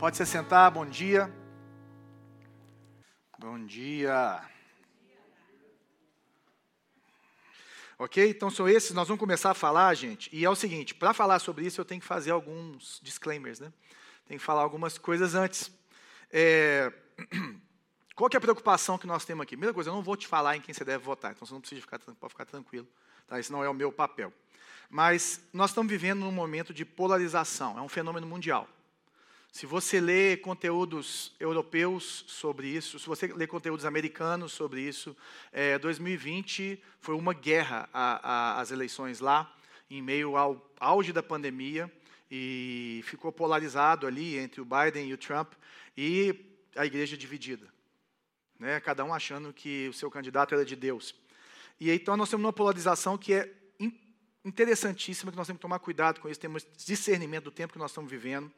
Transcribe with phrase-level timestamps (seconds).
[0.00, 1.30] Pode se sentar, bom dia.
[3.38, 4.42] Bom dia.
[7.98, 8.30] Ok?
[8.30, 10.34] Então são esses, nós vamos começar a falar, gente.
[10.34, 13.70] E é o seguinte: para falar sobre isso, eu tenho que fazer alguns disclaimers, né?
[14.26, 15.70] Tem que falar algumas coisas antes.
[16.32, 16.90] É...
[18.16, 19.50] Qual é a preocupação que nós temos aqui?
[19.50, 21.60] Primeira coisa, eu não vou te falar em quem você deve votar, então você não
[21.60, 22.88] precisa ficar, pode ficar tranquilo.
[23.26, 23.38] Tá?
[23.38, 24.32] Esse não é o meu papel.
[24.88, 28.66] Mas nós estamos vivendo num momento de polarização, é um fenômeno mundial.
[29.52, 35.16] Se você lê conteúdos europeus sobre isso, se você lê conteúdos americanos sobre isso,
[35.52, 39.52] é, 2020 foi uma guerra a, a, as eleições lá,
[39.90, 41.92] em meio ao auge da pandemia,
[42.30, 45.52] e ficou polarizado ali entre o Biden e o Trump,
[45.96, 46.32] e
[46.76, 47.66] a igreja dividida.
[48.56, 51.14] Né, cada um achando que o seu candidato era de Deus.
[51.80, 53.52] E então nós temos uma polarização que é
[54.44, 57.90] interessantíssima, que nós temos que tomar cuidado com isso, temos discernimento do tempo que nós
[57.90, 58.50] estamos vivendo.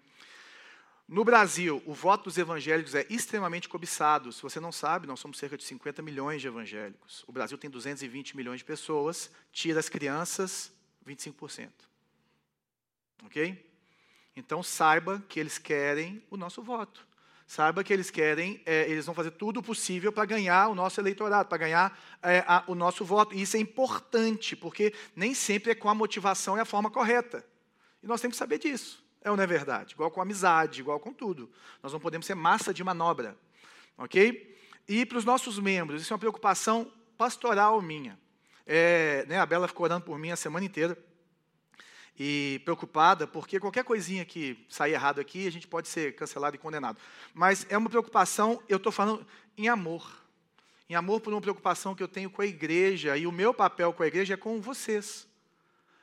[1.12, 4.32] No Brasil, o voto dos evangélicos é extremamente cobiçado.
[4.32, 7.22] Se você não sabe, nós somos cerca de 50 milhões de evangélicos.
[7.26, 10.72] O Brasil tem 220 milhões de pessoas, tira as crianças,
[11.06, 11.68] 25%.
[13.26, 13.70] Ok?
[14.34, 17.06] Então saiba que eles querem o nosso voto.
[17.46, 21.46] Saiba que eles querem, é, eles vão fazer tudo possível para ganhar o nosso eleitorado,
[21.46, 23.34] para ganhar é, a, o nosso voto.
[23.34, 27.46] E isso é importante, porque nem sempre é com a motivação e a forma correta.
[28.02, 29.01] E nós temos que saber disso.
[29.22, 29.94] É ou não é verdade?
[29.94, 31.50] Igual com amizade, igual com tudo.
[31.82, 33.36] Nós não podemos ser massa de manobra.
[33.96, 34.56] Ok?
[34.88, 38.18] E para os nossos membros, isso é uma preocupação pastoral minha.
[38.66, 40.96] É, né, a Bela ficou orando por mim a semana inteira
[42.18, 46.58] e preocupada, porque qualquer coisinha que sair errado aqui, a gente pode ser cancelado e
[46.58, 46.98] condenado.
[47.32, 49.26] Mas é uma preocupação, eu estou falando
[49.56, 50.20] em amor.
[50.88, 53.92] Em amor por uma preocupação que eu tenho com a igreja, e o meu papel
[53.92, 55.26] com a igreja é com vocês.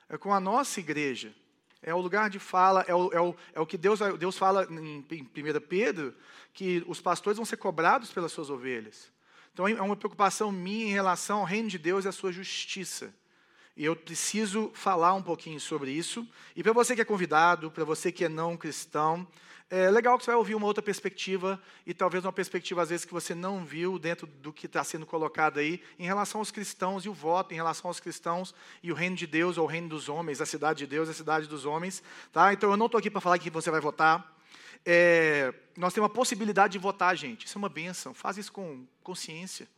[0.08, 1.34] É com a nossa igreja.
[1.82, 4.68] É o lugar de fala, é o, é o, é o que Deus, Deus fala
[4.70, 6.14] em, em 1 Pedro,
[6.54, 9.12] que os pastores vão ser cobrados pelas suas ovelhas.
[9.54, 13.14] Então é uma preocupação minha em relação ao reino de Deus e à sua justiça.
[13.80, 16.28] E eu preciso falar um pouquinho sobre isso.
[16.54, 19.26] E para você que é convidado, para você que é não cristão,
[19.70, 21.58] é legal que você vai ouvir uma outra perspectiva
[21.88, 25.06] e talvez uma perspectiva às vezes que você não viu dentro do que está sendo
[25.06, 28.54] colocado aí em relação aos cristãos e o voto, em relação aos cristãos
[28.84, 31.14] e o reino de Deus ou o reino dos homens, a cidade de Deus, a
[31.14, 32.04] cidade dos homens,
[32.34, 32.52] tá?
[32.52, 34.38] Então eu não estou aqui para falar que você vai votar.
[34.86, 37.46] É, nós temos a possibilidade de votar, gente.
[37.46, 38.14] Isso é uma benção.
[38.14, 39.70] Faz isso com consciência.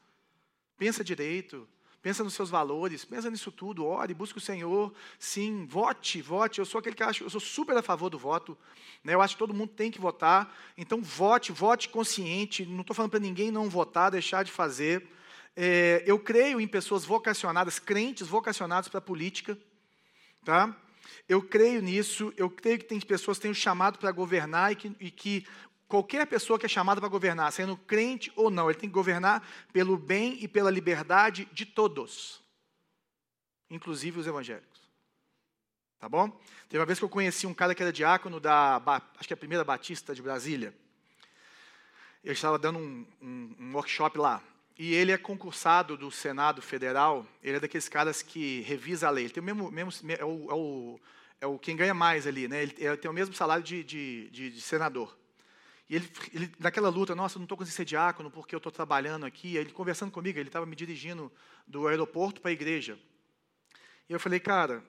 [0.75, 1.67] Pensa direito
[2.01, 6.59] pensa nos seus valores, pensa nisso tudo, ore, busque o Senhor, sim, vote, vote.
[6.59, 8.57] Eu sou aquele que acho, eu sou super a favor do voto,
[9.03, 9.13] né?
[9.13, 13.11] eu acho que todo mundo tem que votar, então vote, vote consciente, não estou falando
[13.11, 15.07] para ninguém não votar, deixar de fazer.
[15.55, 19.57] É, eu creio em pessoas vocacionadas, crentes vocacionados para a política,
[20.43, 20.75] tá?
[21.27, 24.75] Eu creio nisso, eu creio que tem pessoas que têm o chamado para governar e
[24.75, 25.45] que, e que
[25.91, 29.45] Qualquer pessoa que é chamada para governar, sendo crente ou não, ele tem que governar
[29.73, 32.41] pelo bem e pela liberdade de todos,
[33.69, 34.79] inclusive os evangélicos.
[35.99, 36.29] Tá bom?
[36.69, 38.81] Teve uma vez que eu conheci um cara que era diácono da,
[39.17, 40.73] acho que é a primeira Batista de Brasília.
[42.23, 44.41] Eu estava dando um, um, um workshop lá.
[44.79, 49.25] E ele é concursado do Senado Federal, ele é daqueles caras que revisa a lei.
[49.25, 50.99] Ele tem o mesmo, mesmo é, o, é, o,
[51.41, 52.63] é o quem ganha mais ali, né?
[52.63, 55.19] Ele, ele tem o mesmo salário de, de, de senador.
[55.91, 59.25] E ele, ele, naquela luta, nossa, não estou conseguindo ser diácono porque eu estou trabalhando
[59.25, 59.57] aqui.
[59.57, 61.29] Ele conversando comigo, ele estava me dirigindo
[61.67, 62.97] do aeroporto para a igreja.
[64.07, 64.81] E eu falei, cara,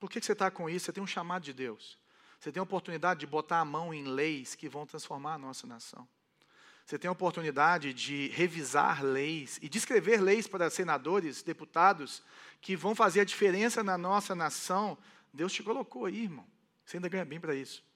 [0.00, 0.86] por que, que você está com isso?
[0.86, 1.98] Você tem um chamado de Deus.
[2.40, 5.66] Você tem a oportunidade de botar a mão em leis que vão transformar a nossa
[5.66, 6.08] nação.
[6.86, 12.22] Você tem a oportunidade de revisar leis e de escrever leis para senadores, deputados,
[12.62, 14.96] que vão fazer a diferença na nossa nação.
[15.30, 16.46] Deus te colocou aí, irmão.
[16.86, 17.86] Você ainda ganha bem para isso.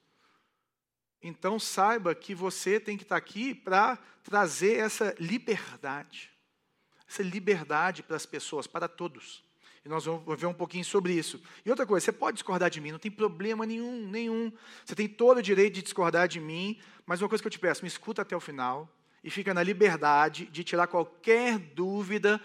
[1.23, 6.29] Então saiba que você tem que estar aqui para trazer essa liberdade.
[7.07, 9.43] Essa liberdade para as pessoas, para todos.
[9.85, 11.41] E nós vamos ver um pouquinho sobre isso.
[11.65, 14.51] E outra coisa, você pode discordar de mim, não tem problema nenhum, nenhum.
[14.85, 17.59] Você tem todo o direito de discordar de mim, mas uma coisa que eu te
[17.59, 18.89] peço, me escuta até o final
[19.23, 22.41] e fica na liberdade de tirar qualquer dúvida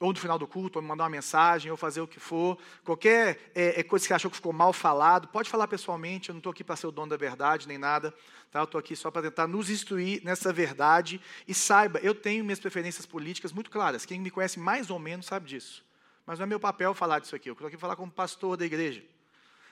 [0.00, 2.58] ou no final do culto, ou me mandar uma mensagem, ou fazer o que for,
[2.82, 6.32] qualquer é, é coisa que você achou que ficou mal falado, pode falar pessoalmente, eu
[6.32, 8.12] não estou aqui para ser o dono da verdade, nem nada,
[8.50, 8.60] tá?
[8.60, 12.58] eu estou aqui só para tentar nos instruir nessa verdade, e saiba, eu tenho minhas
[12.58, 15.84] preferências políticas muito claras, quem me conhece mais ou menos sabe disso,
[16.24, 18.56] mas não é meu papel falar disso aqui, eu estou aqui para falar como pastor
[18.56, 19.04] da igreja,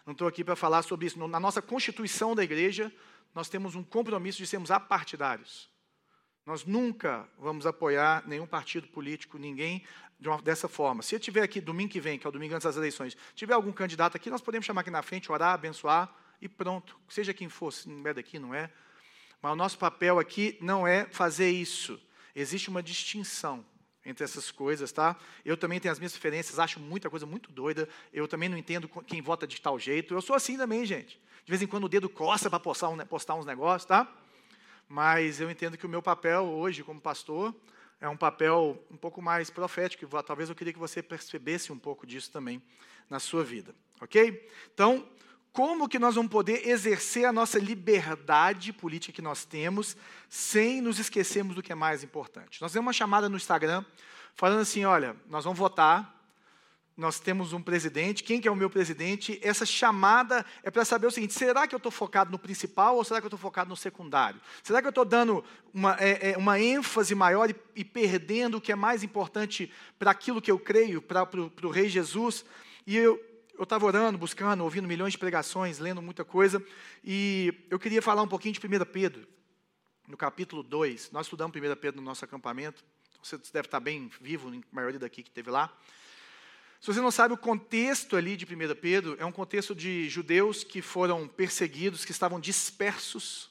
[0.04, 2.92] não estou aqui para falar sobre isso, na nossa constituição da igreja,
[3.34, 5.70] nós temos um compromisso de sermos apartidários,
[6.48, 9.84] nós nunca vamos apoiar nenhum partido político, ninguém
[10.19, 11.03] de uma, dessa forma.
[11.03, 13.55] Se eu tiver aqui domingo que vem, que é o domingo antes das eleições, tiver
[13.55, 16.99] algum candidato aqui, nós podemos chamar aqui na frente, orar, abençoar e pronto.
[17.09, 18.70] Seja quem for, se não é daqui, não é.
[19.41, 22.00] Mas o nosso papel aqui não é fazer isso.
[22.35, 23.65] Existe uma distinção
[24.05, 25.17] entre essas coisas, tá?
[25.44, 27.88] Eu também tenho as minhas diferenças, acho muita coisa muito doida.
[28.12, 30.15] Eu também não entendo quem vota de tal jeito.
[30.15, 31.20] Eu sou assim também, gente.
[31.44, 34.11] De vez em quando o dedo coça para postar, um, postar uns negócios, tá?
[34.88, 37.55] Mas eu entendo que o meu papel hoje como pastor
[38.00, 40.06] é um papel um pouco mais profético.
[40.22, 42.62] Talvez eu queria que você percebesse um pouco disso também
[43.08, 44.48] na sua vida, ok?
[44.72, 45.06] Então,
[45.52, 49.96] como que nós vamos poder exercer a nossa liberdade política que nós temos
[50.28, 52.60] sem nos esquecermos do que é mais importante?
[52.60, 53.84] Nós temos uma chamada no Instagram
[54.34, 56.18] falando assim, olha, nós vamos votar,
[56.98, 59.38] nós temos um presidente, quem que é o meu presidente?
[59.40, 63.04] Essa chamada é para saber o seguinte, será que eu estou focado no principal ou
[63.04, 64.40] será que eu estou focado no secundário?
[64.64, 68.60] Será que eu estou dando uma, é, é, uma ênfase maior e, e, perdendo o
[68.60, 72.44] que é mais importante para aquilo que eu creio, para o Rei Jesus?
[72.84, 73.24] E eu,
[73.56, 76.60] eu estava orando, buscando, ouvindo milhões de pregações, lendo muita coisa,
[77.04, 79.24] e eu queria falar um pouquinho de 1 Pedro,
[80.08, 81.12] no capítulo 2.
[81.12, 82.84] Nós estudamos 1 Pedro no nosso acampamento,
[83.22, 85.72] você deve estar bem vivo, a maioria daqui que esteve lá.
[86.80, 90.62] Se você não sabe, o contexto ali de 1 Pedro é um contexto de judeus
[90.62, 93.50] que foram perseguidos, que estavam dispersos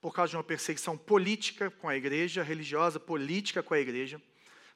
[0.00, 4.20] por causa de uma perseguição política com a igreja, religiosa, política com a igreja.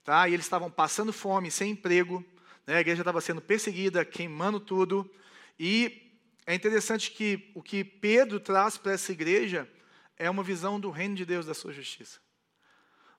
[0.05, 0.29] Tá?
[0.29, 2.25] E eles estavam passando fome, sem emprego,
[2.67, 2.77] né?
[2.77, 5.11] A igreja estava sendo perseguida, queimando tudo.
[5.59, 6.15] E
[6.47, 9.69] é interessante que o que Pedro traz para essa igreja
[10.17, 12.21] é uma visão do reino de Deus, da sua justiça.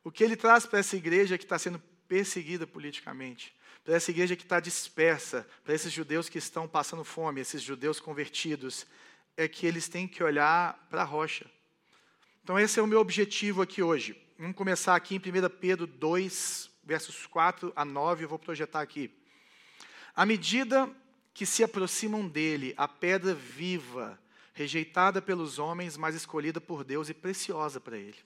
[0.03, 3.53] O que ele traz para essa igreja que está sendo perseguida politicamente,
[3.83, 7.99] para essa igreja que está dispersa, para esses judeus que estão passando fome, esses judeus
[7.99, 8.85] convertidos,
[9.35, 11.45] é que eles têm que olhar para a rocha.
[12.43, 14.15] Então, esse é o meu objetivo aqui hoje.
[14.37, 19.11] Vamos começar aqui em 1 Pedro 2, versos 4 a 9, eu vou projetar aqui.
[20.15, 20.89] À medida
[21.33, 24.19] que se aproximam dele, a pedra viva,
[24.53, 28.17] rejeitada pelos homens, mas escolhida por Deus e preciosa para ele.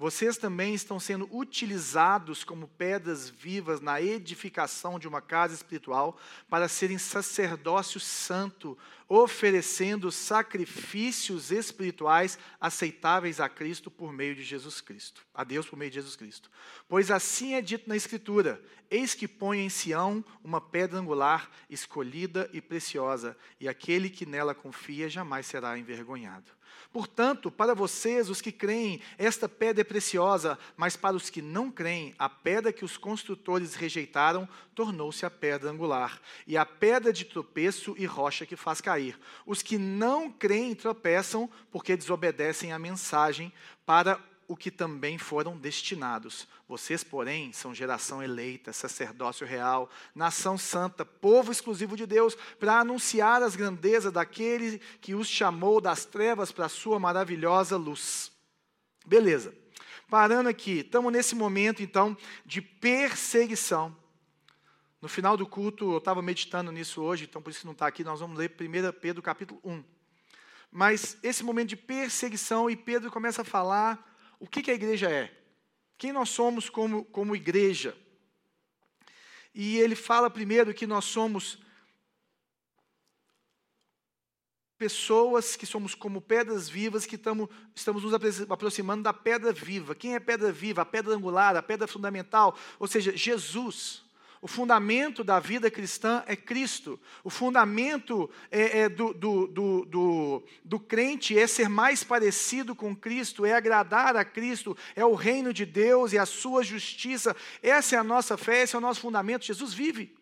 [0.00, 6.18] Vocês também estão sendo utilizados como pedras vivas na edificação de uma casa espiritual
[6.48, 15.22] para serem sacerdócio santo, oferecendo sacrifícios espirituais aceitáveis a Cristo por meio de Jesus Cristo,
[15.34, 16.50] a Deus por meio de Jesus Cristo.
[16.88, 18.58] Pois assim é dito na Escritura:
[18.90, 24.54] Eis que põe em Sião uma pedra angular, escolhida e preciosa, e aquele que nela
[24.54, 26.58] confia jamais será envergonhado.
[26.92, 31.70] Portanto, para vocês, os que creem, esta pedra é preciosa, mas para os que não
[31.70, 37.24] creem, a pedra que os construtores rejeitaram tornou-se a pedra angular, e a pedra de
[37.24, 39.18] tropeço e rocha que faz cair.
[39.46, 43.52] Os que não creem tropeçam porque desobedecem à mensagem
[43.86, 44.18] para
[44.50, 46.48] o que também foram destinados.
[46.66, 53.44] Vocês, porém, são geração eleita, sacerdócio real, nação santa, povo exclusivo de Deus, para anunciar
[53.44, 58.32] as grandezas daquele que os chamou das trevas para a sua maravilhosa luz.
[59.06, 59.54] Beleza.
[60.08, 63.96] Parando aqui, estamos nesse momento, então, de perseguição.
[65.00, 67.86] No final do culto, eu estava meditando nisso hoje, então por isso que não está
[67.86, 69.84] aqui, nós vamos ler 1 Pedro capítulo 1.
[70.72, 74.09] Mas esse momento de perseguição, e Pedro começa a falar
[74.40, 75.30] o que, que a igreja é?
[75.96, 77.96] Quem nós somos como, como igreja?
[79.54, 81.58] E ele fala primeiro que nós somos
[84.78, 88.14] pessoas que somos como pedras vivas, que tamo, estamos nos
[88.48, 89.94] aproximando da pedra viva.
[89.94, 90.80] Quem é pedra viva?
[90.80, 94.02] A pedra angular, a pedra fundamental, ou seja, Jesus.
[94.42, 96.98] O fundamento da vida cristã é Cristo.
[97.22, 102.96] O fundamento é, é do, do, do, do, do crente é ser mais parecido com
[102.96, 107.36] Cristo, é agradar a Cristo, é o reino de Deus e a sua justiça.
[107.62, 109.44] Essa é a nossa fé, esse é o nosso fundamento.
[109.44, 110.19] Jesus vive.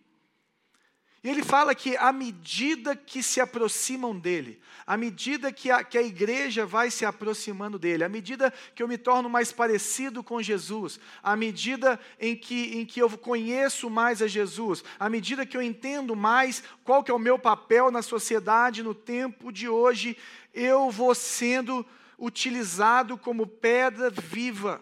[1.22, 5.98] E ele fala que à medida que se aproximam dele, à medida que a, que
[5.98, 10.40] a igreja vai se aproximando dele, à medida que eu me torno mais parecido com
[10.40, 15.56] Jesus, à medida em que, em que eu conheço mais a Jesus, à medida que
[15.56, 20.16] eu entendo mais qual que é o meu papel na sociedade no tempo de hoje,
[20.54, 21.84] eu vou sendo
[22.16, 24.80] utilizado como pedra viva.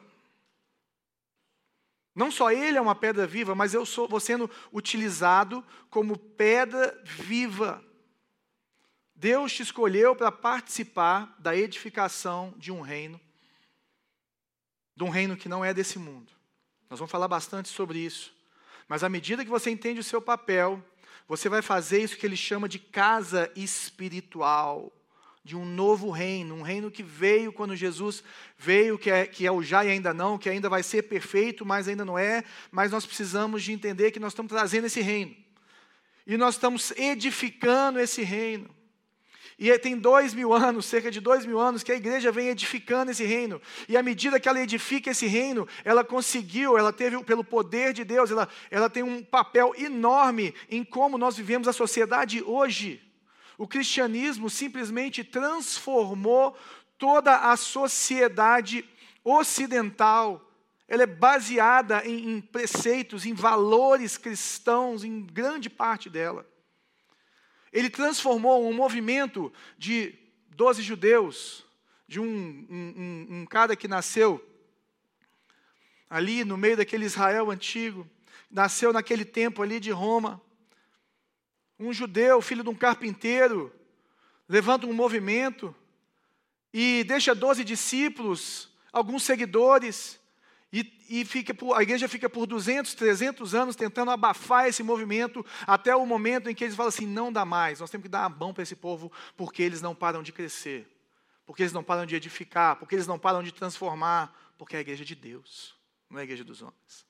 [2.16, 6.98] Não só ele é uma pedra viva, mas eu sou, vou sendo utilizado como pedra
[7.04, 7.84] viva.
[9.14, 13.20] Deus te escolheu para participar da edificação de um reino,
[14.96, 16.32] de um reino que não é desse mundo.
[16.88, 18.34] Nós vamos falar bastante sobre isso.
[18.88, 20.82] Mas à medida que você entende o seu papel,
[21.28, 24.90] você vai fazer isso que ele chama de casa espiritual
[25.46, 28.20] de um novo reino, um reino que veio quando Jesus
[28.58, 31.64] veio, que é, que é o já e ainda não, que ainda vai ser perfeito,
[31.64, 35.36] mas ainda não é, mas nós precisamos de entender que nós estamos trazendo esse reino.
[36.26, 38.68] E nós estamos edificando esse reino.
[39.56, 43.12] E tem dois mil anos, cerca de dois mil anos, que a igreja vem edificando
[43.12, 43.62] esse reino.
[43.88, 48.02] E à medida que ela edifica esse reino, ela conseguiu, ela teve, pelo poder de
[48.02, 53.00] Deus, ela, ela tem um papel enorme em como nós vivemos a sociedade hoje.
[53.58, 56.56] O cristianismo simplesmente transformou
[56.98, 58.88] toda a sociedade
[59.24, 60.42] ocidental.
[60.88, 66.46] Ela é baseada em, em preceitos, em valores cristãos, em grande parte dela.
[67.72, 70.14] Ele transformou um movimento de
[70.50, 71.64] doze judeus,
[72.08, 74.42] de um, um, um, um cara que nasceu
[76.08, 78.08] ali no meio daquele Israel antigo,
[78.50, 80.40] nasceu naquele tempo ali de Roma.
[81.78, 83.72] Um judeu, filho de um carpinteiro,
[84.48, 85.74] levanta um movimento
[86.72, 90.20] e deixa doze discípulos, alguns seguidores,
[90.72, 95.44] e, e fica por, a igreja fica por 200, 300 anos tentando abafar esse movimento,
[95.66, 98.24] até o momento em que eles falam assim: não dá mais, nós temos que dar
[98.24, 100.86] a mão para esse povo, porque eles não param de crescer,
[101.46, 104.82] porque eles não param de edificar, porque eles não param de transformar, porque é a
[104.82, 105.74] igreja de Deus,
[106.10, 107.06] não é a igreja dos homens.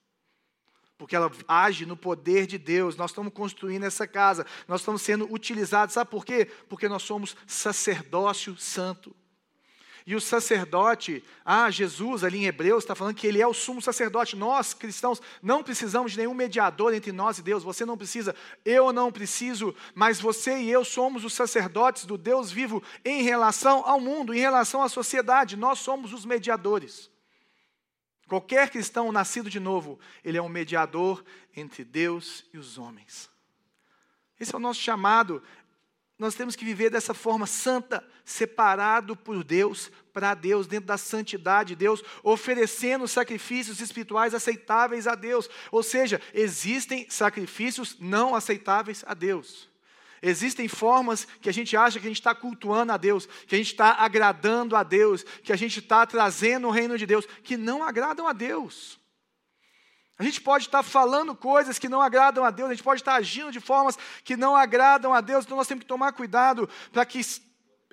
[0.98, 5.30] Porque ela age no poder de Deus, nós estamos construindo essa casa, nós estamos sendo
[5.32, 6.48] utilizados, sabe por quê?
[6.68, 9.14] Porque nós somos sacerdócio santo.
[10.06, 13.82] E o sacerdote, ah, Jesus ali em Hebreus está falando que ele é o sumo
[13.82, 14.36] sacerdote.
[14.36, 17.64] Nós, cristãos, não precisamos de nenhum mediador entre nós e Deus.
[17.64, 18.32] Você não precisa,
[18.64, 23.82] eu não preciso, mas você e eu somos os sacerdotes do Deus vivo em relação
[23.84, 25.56] ao mundo, em relação à sociedade.
[25.56, 27.10] Nós somos os mediadores.
[28.28, 33.30] Qualquer cristão nascido de novo, ele é um mediador entre Deus e os homens.
[34.38, 35.42] Esse é o nosso chamado,
[36.18, 41.70] nós temos que viver dessa forma santa, separado por Deus, para Deus, dentro da santidade
[41.70, 45.48] de Deus, oferecendo sacrifícios espirituais aceitáveis a Deus.
[45.70, 49.68] Ou seja, existem sacrifícios não aceitáveis a Deus.
[50.22, 53.58] Existem formas que a gente acha que a gente está cultuando a Deus, que a
[53.58, 57.56] gente está agradando a Deus, que a gente está trazendo o reino de Deus, que
[57.56, 58.98] não agradam a Deus.
[60.18, 63.14] A gente pode estar falando coisas que não agradam a Deus, a gente pode estar
[63.14, 67.04] agindo de formas que não agradam a Deus, então nós temos que tomar cuidado para
[67.04, 67.20] que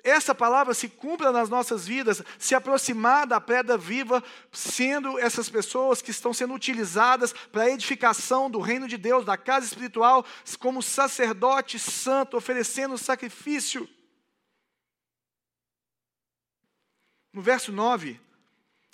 [0.04, 6.02] essa palavra se cumpra nas nossas vidas, se aproximar da pedra viva, sendo essas pessoas
[6.02, 10.24] que estão sendo utilizadas para a edificação do reino de Deus, da casa espiritual,
[10.60, 13.88] como sacerdote santo, oferecendo sacrifício.
[17.32, 18.20] No verso 9,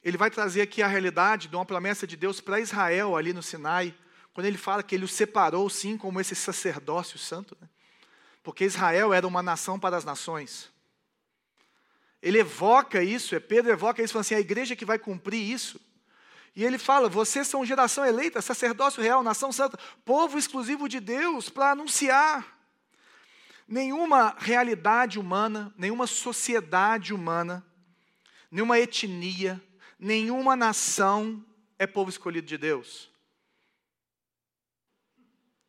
[0.05, 3.43] ele vai trazer aqui a realidade de uma promessa de Deus para Israel ali no
[3.43, 3.93] Sinai,
[4.33, 7.69] quando ele fala que ele o separou, sim, como esse sacerdócio santo, né?
[8.45, 10.71] porque Israel era uma nação para as nações.
[12.23, 15.81] Ele evoca isso, é Pedro evoca isso, falando assim: a igreja que vai cumprir isso.
[16.55, 21.49] E ele fala: vocês são geração eleita, sacerdócio real, nação santa, povo exclusivo de Deus
[21.49, 22.59] para anunciar.
[23.67, 27.65] Nenhuma realidade humana, nenhuma sociedade humana,
[28.51, 29.63] nenhuma etnia,
[29.99, 31.45] nenhuma nação
[31.79, 33.09] é povo escolhido de Deus.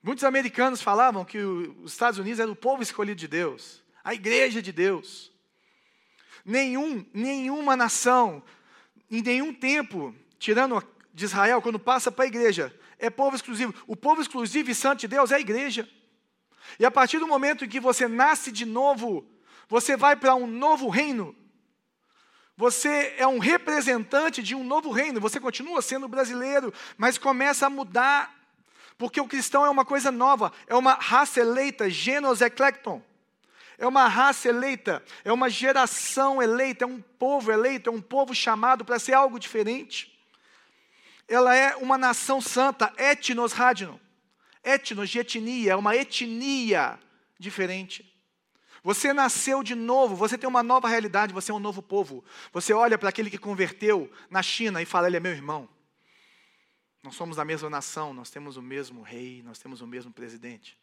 [0.04, 4.62] Muitos americanos falavam que os Estados Unidos era o povo escolhido de Deus, a igreja
[4.62, 5.31] de Deus.
[6.46, 8.42] Nenhum, nenhuma nação,
[9.10, 10.82] em nenhum tempo, tirando
[11.14, 13.74] de Israel, quando passa para a igreja, é povo exclusivo.
[13.86, 15.88] O povo exclusivo e santo de Deus é a igreja.
[16.80, 19.28] E a partir do momento em que você nasce de novo,
[19.68, 21.36] você vai para um novo reino.
[22.56, 25.20] Você é um representante de um novo reino.
[25.20, 28.34] Você continua sendo brasileiro, mas começa a mudar.
[28.98, 33.02] Porque o cristão é uma coisa nova, é uma raça eleita, genos eclecton.
[33.82, 38.32] É uma raça eleita, é uma geração eleita, é um povo eleito, é um povo
[38.36, 40.16] chamado para ser algo diferente.
[41.28, 44.00] Ela é uma nação santa, etnos radino.
[44.64, 47.00] Etnos de etnia, é uma etnia
[47.40, 48.08] diferente.
[48.84, 52.24] Você nasceu de novo, você tem uma nova realidade, você é um novo povo.
[52.54, 55.68] Você olha para aquele que converteu na China e fala: Ele é meu irmão.
[57.02, 60.78] Nós somos a mesma nação, nós temos o mesmo rei, nós temos o mesmo presidente.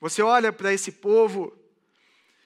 [0.00, 1.56] Você olha para esse povo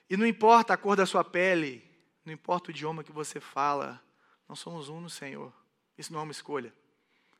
[0.09, 1.83] e não importa a cor da sua pele,
[2.25, 4.01] não importa o idioma que você fala,
[4.47, 5.53] nós somos um no Senhor.
[5.97, 6.73] Isso não é uma escolha,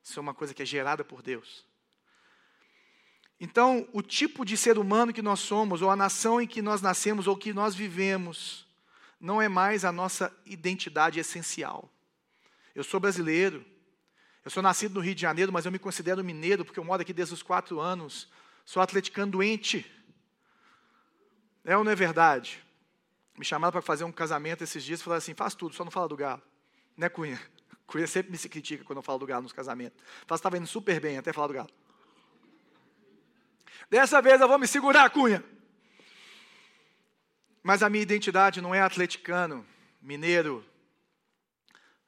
[0.04, 1.66] isso é uma coisa que é gerada por Deus.
[3.40, 6.82] Então, o tipo de ser humano que nós somos, ou a nação em que nós
[6.82, 8.66] nascemos, ou que nós vivemos,
[9.20, 11.90] não é mais a nossa identidade essencial.
[12.76, 13.66] Eu sou brasileiro,
[14.46, 17.02] eu sou nascido no Rio de Janeiro, mas eu me considero mineiro, porque eu moro
[17.02, 18.30] aqui desde os quatro anos.
[18.66, 19.90] Sou atleticano doente.
[21.64, 22.64] É ou não é verdade?
[23.38, 25.92] Me chamaram para fazer um casamento esses dias e falaram assim: faz tudo, só não
[25.92, 26.42] fala do galo.
[26.96, 27.42] Né, Cunha?
[27.88, 30.00] Cunha sempre me se critica quando eu falo do galo nos casamentos.
[30.28, 31.70] Fala, estava indo super bem até falar do galo.
[33.90, 35.44] Dessa vez eu vou me segurar, Cunha.
[37.62, 39.66] Mas a minha identidade não é atleticano,
[40.02, 40.66] mineiro.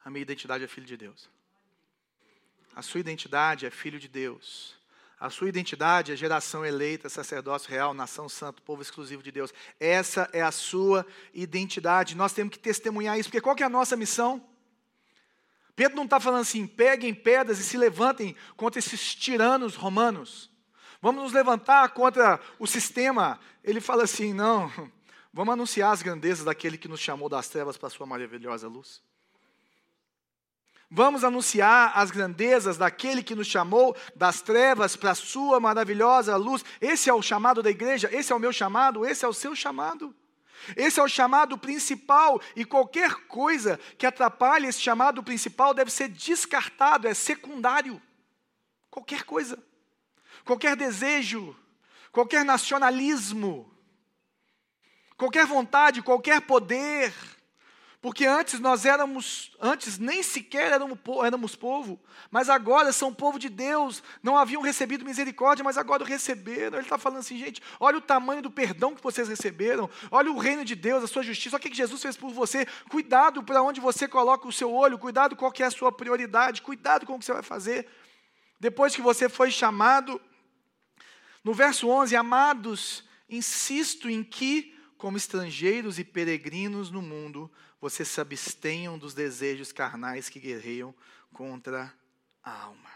[0.04, 1.28] A minha identidade é filho de Deus.
[2.74, 4.76] A sua identidade é filho de Deus.
[5.18, 9.52] A sua identidade é geração eleita, sacerdócio real, nação santa, povo exclusivo de Deus.
[9.80, 12.14] Essa é a sua identidade.
[12.14, 14.44] Nós temos que testemunhar isso, porque qual é a nossa missão?
[15.74, 20.50] Pedro não está falando assim, peguem pedras e se levantem contra esses tiranos romanos.
[21.00, 23.40] Vamos nos levantar contra o sistema.
[23.64, 24.70] Ele fala assim, não,
[25.32, 29.02] vamos anunciar as grandezas daquele que nos chamou das trevas para a sua maravilhosa luz.
[30.90, 36.64] Vamos anunciar as grandezas daquele que nos chamou das trevas para a sua maravilhosa luz.
[36.80, 39.54] Esse é o chamado da igreja, esse é o meu chamado, esse é o seu
[39.54, 40.14] chamado.
[40.76, 46.08] Esse é o chamado principal e qualquer coisa que atrapalhe esse chamado principal deve ser
[46.08, 48.00] descartado, é secundário.
[48.90, 49.62] Qualquer coisa.
[50.44, 51.56] Qualquer desejo,
[52.12, 53.70] qualquer nacionalismo,
[55.16, 57.12] qualquer vontade, qualquer poder,
[58.00, 61.98] porque antes nós éramos, antes nem sequer éramos, éramos povo,
[62.30, 66.78] mas agora são povo de Deus, não haviam recebido misericórdia, mas agora receberam.
[66.78, 70.38] Ele está falando assim, gente, olha o tamanho do perdão que vocês receberam, olha o
[70.38, 72.66] reino de Deus, a sua justiça, olha o que Jesus fez por você.
[72.88, 76.62] Cuidado para onde você coloca o seu olho, cuidado qual que é a sua prioridade,
[76.62, 77.88] cuidado com o que você vai fazer.
[78.60, 80.20] Depois que você foi chamado,
[81.42, 87.50] no verso 11, amados, insisto em que, como estrangeiros e peregrinos no mundo,
[87.80, 90.94] vocês se abstenham dos desejos carnais que guerreiam
[91.32, 91.92] contra
[92.42, 92.90] a alma.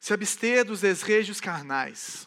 [0.00, 2.26] Se abster dos desejos carnais.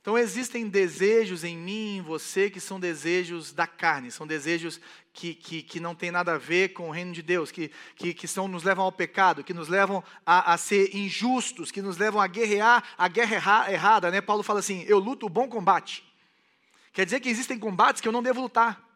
[0.00, 4.80] Então existem desejos em mim, em você, que são desejos da carne, são desejos
[5.12, 8.14] que, que, que não têm nada a ver com o reino de Deus, que, que,
[8.14, 11.98] que são, nos levam ao pecado, que nos levam a, a ser injustos, que nos
[11.98, 14.10] levam a guerrear a guerra erra, errada.
[14.10, 14.20] Né?
[14.20, 16.02] Paulo fala assim: eu luto o bom combate.
[16.92, 18.89] Quer dizer que existem combates que eu não devo lutar.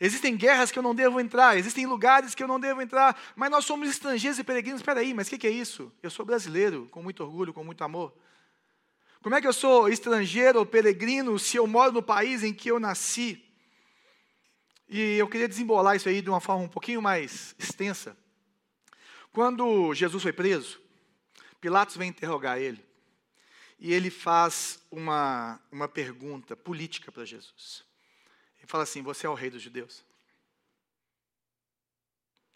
[0.00, 3.50] Existem guerras que eu não devo entrar, existem lugares que eu não devo entrar, mas
[3.50, 4.80] nós somos estrangeiros e peregrinos.
[4.80, 5.92] Espera aí, mas o que, que é isso?
[6.02, 8.12] Eu sou brasileiro, com muito orgulho, com muito amor.
[9.22, 12.70] Como é que eu sou estrangeiro ou peregrino se eu moro no país em que
[12.70, 13.42] eu nasci?
[14.88, 18.16] E eu queria desembolar isso aí de uma forma um pouquinho mais extensa.
[19.32, 20.80] Quando Jesus foi preso,
[21.60, 22.84] Pilatos vem interrogar ele.
[23.78, 27.84] E ele faz uma, uma pergunta política para Jesus.
[28.66, 30.04] Ele fala assim: Você é o rei dos judeus?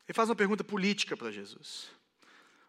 [0.08, 1.88] Ele faz uma pergunta política para Jesus.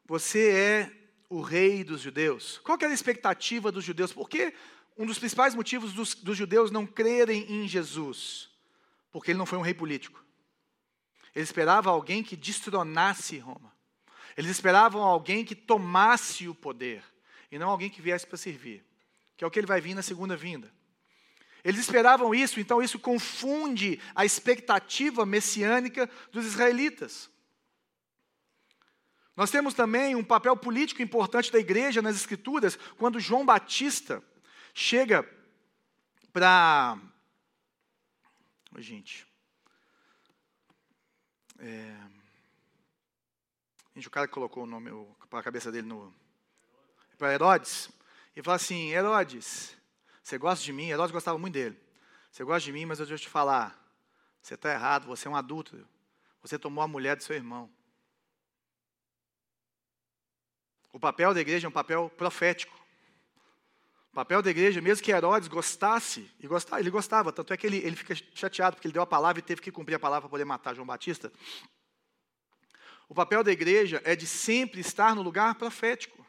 [0.06, 0.92] Você é
[1.28, 2.60] o rei dos judeus?
[2.60, 4.14] Qual era a expectativa dos judeus?
[4.14, 4.54] Porque
[4.96, 8.48] um dos principais motivos dos, dos judeus não crerem em Jesus,
[9.12, 10.24] porque ele não foi um rei político.
[11.34, 13.74] Eles esperavam alguém que destronasse Roma.
[14.38, 17.04] Eles esperavam alguém que tomasse o poder,
[17.52, 18.86] e não alguém que viesse para servir,
[19.36, 20.72] que é o que ele vai vir na segunda vinda.
[21.64, 27.30] Eles esperavam isso, então isso confunde a expectativa messiânica dos israelitas.
[29.36, 34.24] Nós temos também um papel político importante da igreja nas Escrituras, quando João Batista
[34.74, 35.28] chega
[36.34, 36.98] para.
[38.76, 39.26] Oh, gente.
[41.60, 41.96] É...
[43.96, 44.90] Gente, o cara colocou o nome
[45.30, 46.14] para a cabeça dele no.
[47.18, 47.90] Para Herodes,
[48.36, 49.78] e fala assim: Herodes,
[50.32, 50.90] você gosta de mim?
[50.90, 51.78] Herodes gostava muito dele.
[52.32, 53.78] Você gosta de mim, mas eu vou te falar.
[54.42, 55.86] Você está errado, você é um adulto.
[56.42, 57.70] Você tomou a mulher do seu irmão.
[60.94, 62.74] O papel da igreja é um papel profético.
[64.10, 67.68] O papel da igreja, mesmo que Herodes gostasse, e gostava, ele gostava, tanto é que
[67.68, 70.22] ele, ele fica chateado porque ele deu a palavra e teve que cumprir a palavra
[70.22, 71.32] para poder matar João Batista.
[73.10, 76.26] O papel da igreja é de sempre estar no lugar profético,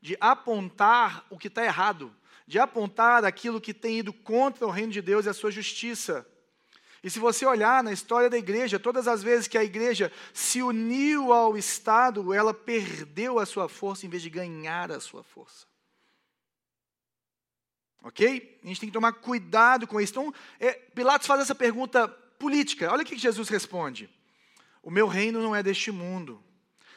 [0.00, 2.14] de apontar o que está errado,
[2.48, 6.26] de apontar aquilo que tem ido contra o reino de Deus e a sua justiça.
[7.04, 10.62] E se você olhar na história da igreja, todas as vezes que a igreja se
[10.62, 15.66] uniu ao Estado, ela perdeu a sua força em vez de ganhar a sua força.
[18.02, 18.58] Ok?
[18.64, 20.12] A gente tem que tomar cuidado com isso.
[20.12, 22.90] Então, é, Pilatos faz essa pergunta política.
[22.90, 24.08] Olha o que Jesus responde:
[24.82, 26.42] O meu reino não é deste mundo.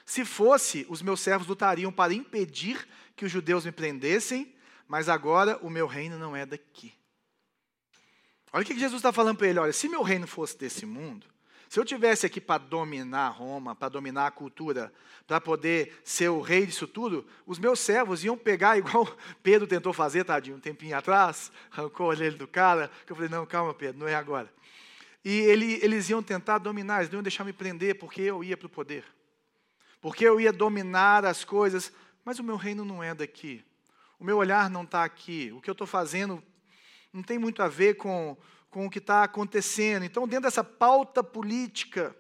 [0.06, 2.88] Se fosse, os meus servos lutariam para impedir
[3.18, 4.56] que os judeus me prendessem
[4.92, 6.94] mas agora o meu reino não é daqui.
[8.52, 11.26] Olha o que Jesus está falando para ele: olha, se meu reino fosse desse mundo,
[11.70, 14.92] se eu tivesse aqui para dominar Roma, para dominar a cultura,
[15.26, 19.08] para poder ser o rei disso tudo, os meus servos iam pegar, igual
[19.42, 23.32] Pedro tentou fazer, tadinho, um tempinho atrás, arrancou a orelha do cara, que eu falei,
[23.32, 24.54] não, calma, Pedro, não é agora.
[25.24, 28.58] E ele, eles iam tentar dominar, eles não iam deixar me prender, porque eu ia
[28.58, 29.06] para o poder.
[30.02, 31.94] Porque eu ia dominar as coisas,
[32.26, 33.64] mas o meu reino não é daqui.
[34.22, 35.52] O meu olhar não está aqui.
[35.52, 36.44] O que eu estou fazendo
[37.12, 38.38] não tem muito a ver com,
[38.70, 40.06] com o que está acontecendo.
[40.06, 42.16] Então, dentro dessa pauta política,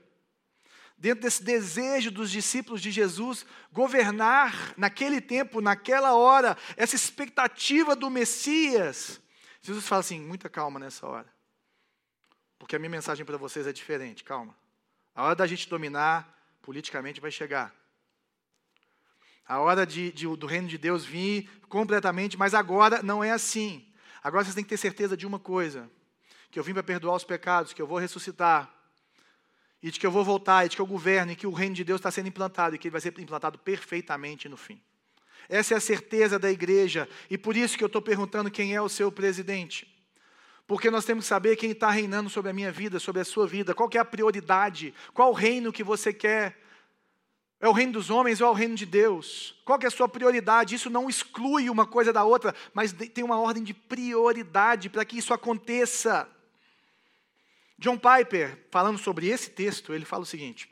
[0.97, 8.09] dentro desse desejo dos discípulos de Jesus governar naquele tempo, naquela hora, essa expectativa do
[8.09, 9.21] Messias,
[9.61, 11.31] Jesus fala assim: muita calma nessa hora.
[12.57, 14.57] Porque a minha mensagem para vocês é diferente, calma.
[15.13, 17.71] A hora da gente dominar politicamente vai chegar.
[19.47, 23.85] A hora de, de, do reino de Deus vir completamente, mas agora não é assim.
[24.23, 25.89] Agora vocês têm que ter certeza de uma coisa:
[26.49, 28.71] que eu vim para perdoar os pecados, que eu vou ressuscitar,
[29.81, 31.75] e de que eu vou voltar, e de que eu governo, e que o reino
[31.75, 34.81] de Deus está sendo implantado, e que ele vai ser implantado perfeitamente no fim.
[35.49, 38.81] Essa é a certeza da igreja, e por isso que eu estou perguntando quem é
[38.81, 39.87] o seu presidente.
[40.67, 43.45] Porque nós temos que saber quem está reinando sobre a minha vida, sobre a sua
[43.45, 46.60] vida, qual é a prioridade, qual reino que você quer.
[47.61, 49.55] É o reino dos homens ou é o reino de Deus?
[49.63, 50.73] Qual é a sua prioridade?
[50.73, 55.19] Isso não exclui uma coisa da outra, mas tem uma ordem de prioridade para que
[55.19, 56.27] isso aconteça.
[57.77, 60.67] John Piper, falando sobre esse texto, ele fala o seguinte: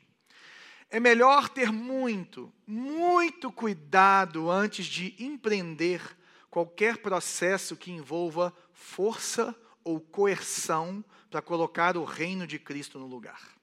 [0.90, 6.02] é melhor ter muito, muito cuidado antes de empreender
[6.50, 13.59] qualquer processo que envolva força ou coerção para colocar o reino de Cristo no lugar.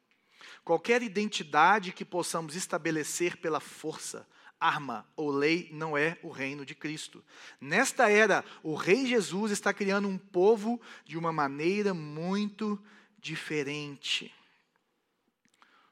[0.67, 4.27] Qualquer identidade que possamos estabelecer pela força,
[4.59, 7.25] arma ou lei não é o reino de Cristo.
[7.61, 12.85] Nesta era, o Rei Jesus está criando um povo de uma maneira muito
[13.17, 14.35] diferente.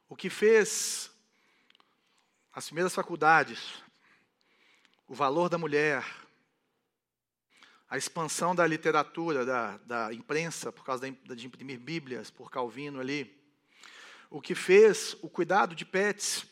[0.08, 1.08] O que fez
[2.52, 3.80] as primeiras faculdades,
[5.06, 6.04] o valor da mulher,
[7.88, 13.43] a expansão da literatura, da, da imprensa, por causa de imprimir Bíblias por Calvino ali,
[14.34, 16.44] o que fez o cuidado de pets,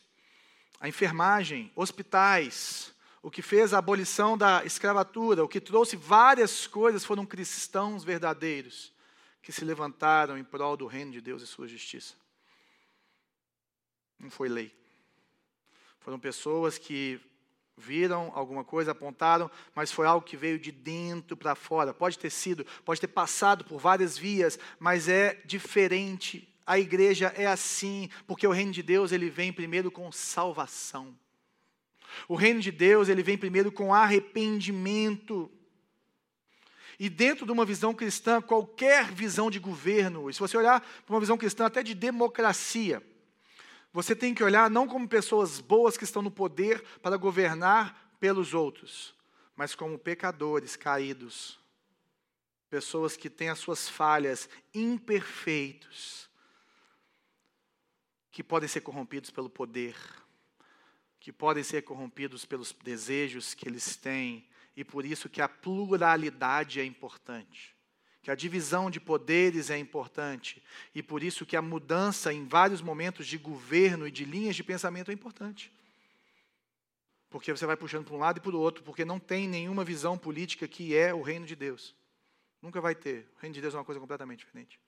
[0.79, 7.03] a enfermagem, hospitais, o que fez a abolição da escravatura, o que trouxe várias coisas
[7.03, 8.93] foram cristãos verdadeiros
[9.41, 12.13] que se levantaram em prol do reino de Deus e sua justiça.
[14.17, 14.73] Não foi lei.
[15.99, 17.19] Foram pessoas que
[17.75, 21.93] viram alguma coisa, apontaram, mas foi algo que veio de dentro para fora.
[21.93, 26.49] Pode ter sido, pode ter passado por várias vias, mas é diferente.
[26.65, 31.17] A igreja é assim, porque o reino de Deus ele vem primeiro com salvação.
[32.27, 35.51] O reino de Deus ele vem primeiro com arrependimento.
[36.99, 41.19] E dentro de uma visão cristã, qualquer visão de governo, se você olhar para uma
[41.19, 43.03] visão cristã até de democracia,
[43.91, 48.53] você tem que olhar não como pessoas boas que estão no poder para governar pelos
[48.53, 49.13] outros,
[49.55, 51.59] mas como pecadores caídos,
[52.69, 56.29] pessoas que têm as suas falhas, imperfeitos,
[58.33, 59.95] que podem ser corrompidos pelo poder,
[61.19, 66.79] que podem ser corrompidos pelos desejos que eles têm, e por isso que a pluralidade
[66.79, 67.75] é importante,
[68.23, 70.63] que a divisão de poderes é importante,
[70.95, 74.63] e por isso que a mudança em vários momentos de governo e de linhas de
[74.63, 75.71] pensamento é importante.
[77.29, 79.83] Porque você vai puxando para um lado e para o outro, porque não tem nenhuma
[79.83, 81.95] visão política que é o reino de Deus.
[82.59, 83.29] Nunca vai ter.
[83.37, 84.79] O reino de Deus é uma coisa completamente diferente.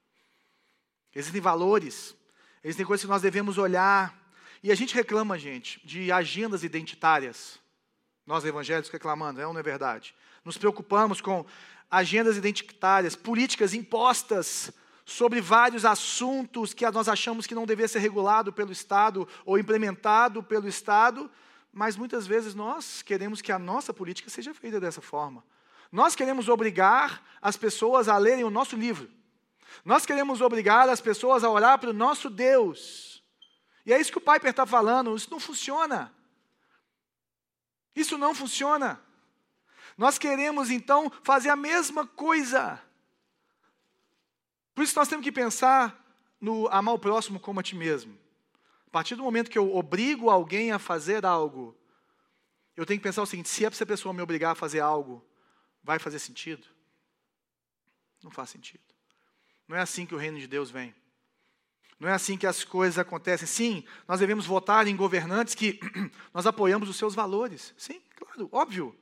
[1.13, 2.15] Existem valores,
[2.65, 4.19] existem coisas que nós devemos olhar.
[4.63, 7.59] E a gente reclama, gente, de agendas identitárias.
[8.25, 10.15] Nós evangélicos reclamando, é ou não é verdade?
[10.43, 11.45] Nos preocupamos com
[11.91, 14.73] agendas identitárias, políticas impostas
[15.05, 20.41] sobre vários assuntos que nós achamos que não deveria ser regulado pelo Estado ou implementado
[20.41, 21.29] pelo Estado,
[21.71, 25.43] mas muitas vezes nós queremos que a nossa política seja feita dessa forma.
[25.91, 29.07] Nós queremos obrigar as pessoas a lerem o nosso livro.
[29.83, 33.23] Nós queremos obrigar as pessoas a orar para o nosso Deus.
[33.85, 36.13] E é isso que o Piper está falando, isso não funciona.
[37.95, 38.99] Isso não funciona.
[39.97, 42.81] Nós queremos então fazer a mesma coisa.
[44.73, 46.03] Por isso nós temos que pensar
[46.41, 48.17] no amar o próximo como a ti mesmo.
[48.87, 51.77] A partir do momento que eu obrigo alguém a fazer algo,
[52.75, 55.25] eu tenho que pensar o seguinte: se essa pessoa me obrigar a fazer algo,
[55.81, 56.67] vai fazer sentido?
[58.23, 58.94] Não faz sentido.
[59.67, 60.93] Não é assim que o reino de Deus vem.
[61.99, 63.47] Não é assim que as coisas acontecem.
[63.47, 65.79] Sim, nós devemos votar em governantes que
[66.33, 67.73] nós apoiamos os seus valores.
[67.77, 68.95] Sim, claro, óbvio.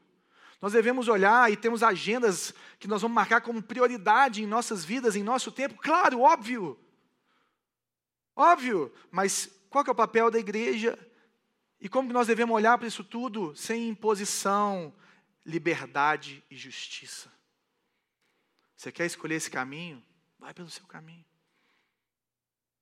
[0.62, 5.16] Nós devemos olhar e temos agendas que nós vamos marcar como prioridade em nossas vidas,
[5.16, 5.76] em nosso tempo.
[5.76, 6.80] Claro, óbvio.
[8.36, 8.94] Óbvio.
[9.12, 10.98] Mas qual é o papel da igreja?
[11.82, 14.94] E como que nós devemos olhar para isso tudo sem imposição,
[15.46, 17.30] liberdade e justiça?
[18.78, 20.02] Você quer escolher esse caminho?
[20.44, 21.24] Vai pelo seu caminho.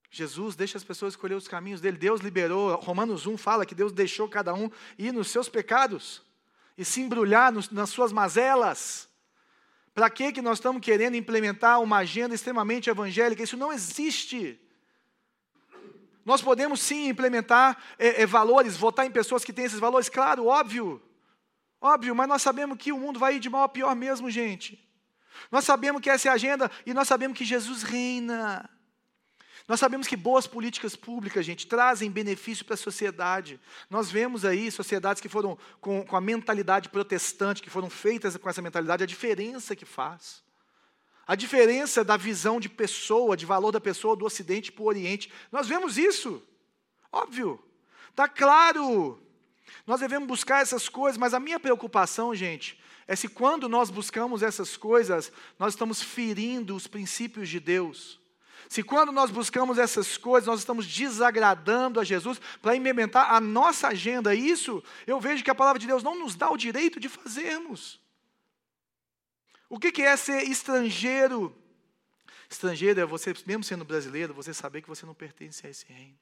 [0.10, 1.96] Jesus deixa as pessoas escolher os caminhos dele.
[1.96, 6.24] Deus liberou, Romanos 1 fala que Deus deixou cada um ir nos seus pecados
[6.76, 9.08] e se embrulhar nos, nas suas mazelas,
[9.94, 13.44] Para que que nós estamos querendo implementar uma agenda extremamente evangélica?
[13.44, 14.60] Isso não existe.
[16.26, 20.48] Nós podemos sim implementar é, é, valores, votar em pessoas que têm esses valores, claro,
[20.48, 21.00] óbvio.
[21.80, 24.91] Óbvio, mas nós sabemos que o mundo vai ir de mal a pior mesmo, gente.
[25.50, 28.70] Nós sabemos que essa é a agenda e nós sabemos que Jesus reina.
[29.68, 33.60] Nós sabemos que boas políticas públicas, gente, trazem benefício para a sociedade.
[33.90, 38.50] Nós vemos aí sociedades que foram com, com, a mentalidade protestante, que foram feitas com
[38.50, 40.44] essa mentalidade, a diferença que faz.
[41.26, 45.32] A diferença da visão de pessoa, de valor da pessoa do Ocidente para o Oriente.
[45.52, 46.44] Nós vemos isso.
[47.12, 47.64] Óbvio.
[48.10, 49.22] Está claro.
[49.86, 52.81] Nós devemos buscar essas coisas, mas a minha preocupação, gente,
[53.12, 58.22] é se quando nós buscamos essas coisas, nós estamos ferindo os princípios de Deus.
[58.70, 63.90] Se quando nós buscamos essas coisas, nós estamos desagradando a Jesus para implementar a nossa
[63.90, 67.10] agenda, isso eu vejo que a palavra de Deus não nos dá o direito de
[67.10, 68.00] fazermos.
[69.68, 71.54] O que é ser estrangeiro?
[72.50, 76.18] Estrangeiro é você, mesmo sendo brasileiro, você saber que você não pertence a esse reino.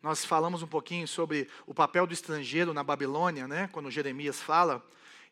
[0.00, 3.68] Nós falamos um pouquinho sobre o papel do estrangeiro na Babilônia, né?
[3.72, 4.80] quando Jeremias fala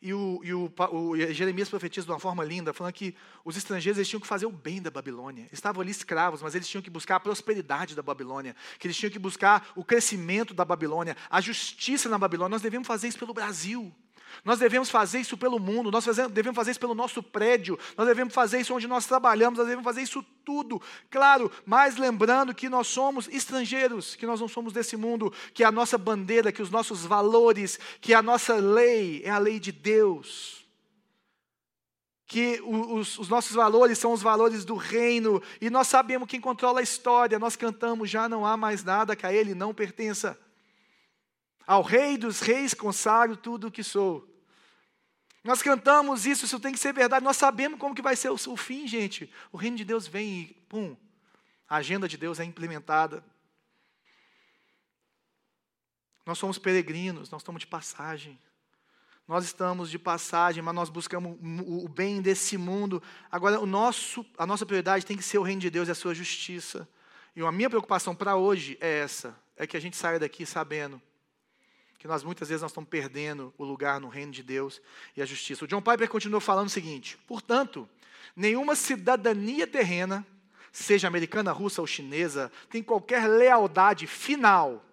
[0.07, 3.12] e o, e o, o Jeremias profetiza de uma forma linda, falando que
[3.45, 5.49] os estrangeiros eles tinham que fazer o bem da Babilônia.
[5.53, 9.11] Estavam ali escravos, mas eles tinham que buscar a prosperidade da Babilônia, que eles tinham
[9.11, 12.51] que buscar o crescimento da Babilônia, a justiça na Babilônia.
[12.51, 13.92] Nós devemos fazer isso pelo Brasil.
[14.44, 18.33] Nós devemos fazer isso pelo mundo, nós devemos fazer isso pelo nosso prédio, nós devemos
[18.33, 20.81] fazer isso onde nós trabalhamos, nós devemos fazer isso tudo.
[21.11, 25.72] Claro, mas lembrando que nós somos estrangeiros, que nós não somos desse mundo, que a
[25.72, 30.64] nossa bandeira, que os nossos valores, que a nossa lei é a lei de Deus.
[32.29, 36.81] Que os, os nossos valores são os valores do reino, e nós sabemos quem controla
[36.81, 40.38] a história, nós cantamos, já não há mais nada que a Ele não pertença.
[41.66, 44.33] Ao Rei dos Reis consagro tudo o que sou.
[45.42, 47.24] Nós cantamos isso, isso tem que ser verdade.
[47.24, 49.33] Nós sabemos como que vai ser o, o fim, gente.
[49.50, 50.96] O reino de Deus vem e, pum,
[51.68, 53.24] a agenda de Deus é implementada.
[56.24, 58.38] Nós somos peregrinos, nós estamos de passagem.
[59.26, 63.02] Nós estamos de passagem, mas nós buscamos o bem desse mundo.
[63.31, 65.96] Agora, o nosso, a nossa prioridade tem que ser o reino de Deus e a
[65.96, 66.88] sua justiça.
[67.35, 71.02] E a minha preocupação para hoje é essa: é que a gente saia daqui sabendo
[72.07, 74.81] que nós muitas vezes nós estamos perdendo o lugar no reino de Deus
[75.16, 75.64] e a justiça.
[75.64, 77.88] O John Piper continuou falando o seguinte: portanto,
[78.35, 80.25] nenhuma cidadania terrena,
[80.73, 84.85] seja americana, russa ou chinesa, tem qualquer lealdade final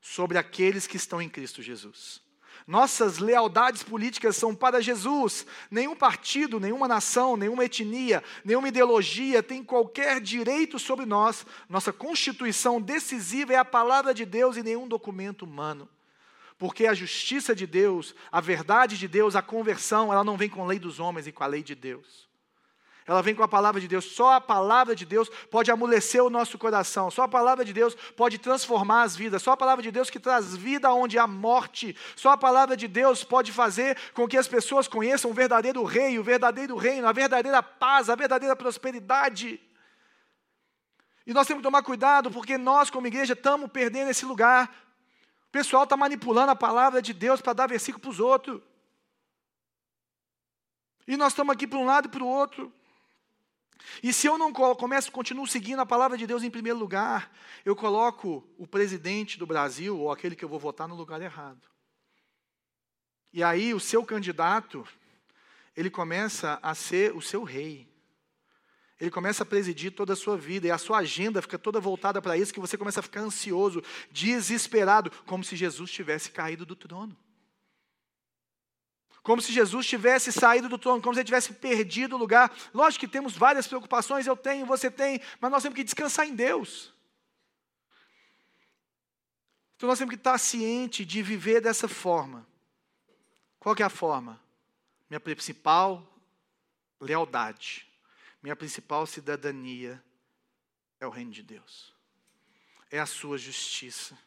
[0.00, 2.20] sobre aqueles que estão em Cristo Jesus.
[2.66, 5.46] Nossas lealdades políticas são para Jesus.
[5.70, 11.46] Nenhum partido, nenhuma nação, nenhuma etnia, nenhuma ideologia tem qualquer direito sobre nós.
[11.68, 15.88] Nossa constituição decisiva é a palavra de Deus e nenhum documento humano.
[16.62, 20.62] Porque a justiça de Deus, a verdade de Deus, a conversão, ela não vem com
[20.62, 22.28] a lei dos homens e com a lei de Deus.
[23.04, 24.04] Ela vem com a palavra de Deus.
[24.04, 27.10] Só a palavra de Deus pode amolecer o nosso coração.
[27.10, 29.42] Só a palavra de Deus pode transformar as vidas.
[29.42, 31.96] Só a palavra de Deus que traz vida onde há morte.
[32.14, 36.16] Só a palavra de Deus pode fazer com que as pessoas conheçam o verdadeiro rei,
[36.16, 39.60] o verdadeiro reino, a verdadeira paz, a verdadeira prosperidade.
[41.26, 44.91] E nós temos que tomar cuidado, porque nós, como igreja, estamos perdendo esse lugar.
[45.52, 48.62] Pessoal está manipulando a palavra de Deus para dar versículo para os outros.
[51.06, 52.72] E nós estamos aqui para um lado e para o outro.
[54.02, 57.30] E se eu não começo, continuo seguindo a palavra de Deus em primeiro lugar,
[57.66, 61.68] eu coloco o presidente do Brasil, ou aquele que eu vou votar, no lugar errado.
[63.30, 64.88] E aí o seu candidato,
[65.76, 67.91] ele começa a ser o seu rei
[69.00, 72.22] ele começa a presidir toda a sua vida, e a sua agenda fica toda voltada
[72.22, 76.76] para isso, que você começa a ficar ansioso, desesperado, como se Jesus tivesse caído do
[76.76, 77.16] trono.
[79.22, 82.52] Como se Jesus tivesse saído do trono, como se ele tivesse perdido o lugar.
[82.74, 86.34] Lógico que temos várias preocupações, eu tenho, você tem, mas nós temos que descansar em
[86.34, 86.92] Deus.
[89.76, 92.46] Então nós temos que estar ciente de viver dessa forma.
[93.58, 94.40] Qual é a forma?
[95.08, 96.06] Minha principal
[97.00, 97.91] lealdade
[98.42, 100.02] minha principal cidadania
[100.98, 101.94] é o reino de Deus.
[102.90, 104.18] É a sua justiça.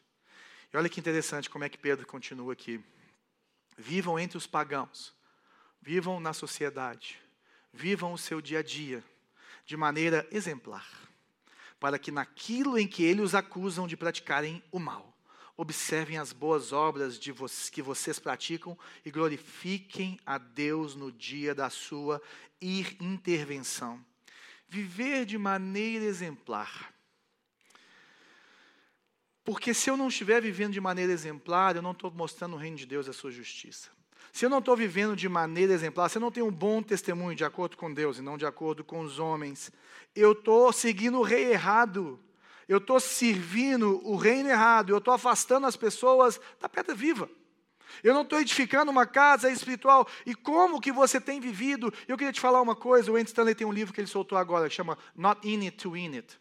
[0.72, 2.82] E olha que interessante como é que Pedro continua aqui.
[3.76, 5.14] Vivam entre os pagãos,
[5.80, 7.20] vivam na sociedade,
[7.72, 9.04] vivam o seu dia a dia
[9.66, 10.88] de maneira exemplar,
[11.80, 15.15] para que naquilo em que eles os acusam de praticarem o mal,
[15.56, 21.54] observem as boas obras de vo que vocês praticam e glorifiquem a Deus no dia
[21.54, 22.20] da sua
[22.60, 24.04] intervenção.
[24.68, 26.92] Viver de maneira exemplar.
[29.44, 32.76] Porque se eu não estiver vivendo de maneira exemplar, eu não estou mostrando o reino
[32.76, 33.90] de Deus e a sua justiça.
[34.32, 37.34] se eu não estou vivendo de maneira exemplar, se eu não tenho um bom testemunho
[37.34, 39.72] de acordo com Deus e não de acordo com os homens,
[40.14, 42.20] eu estou seguindo o rei errado,
[42.68, 47.30] eu estou servindo o reino errado, eu estou afastando as pessoas da pedra viva.
[48.02, 50.06] Eu não estou edificando uma casa espiritual.
[50.24, 51.92] E como que você tem vivido?
[52.08, 53.10] Eu queria te falar uma coisa.
[53.10, 55.76] O Andy Stanley tem um livro que ele soltou agora que chama Not In It
[55.78, 56.38] to Win It.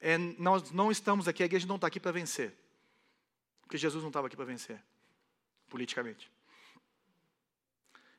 [0.00, 2.54] É, nós não estamos aqui, a igreja não está aqui para vencer.
[3.62, 4.82] Porque Jesus não estava aqui para vencer,
[5.68, 6.30] politicamente.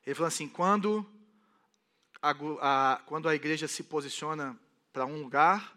[0.06, 1.06] Ele falou assim: quando
[2.22, 4.58] a, a, quando a igreja se posiciona
[4.92, 5.73] para um lugar,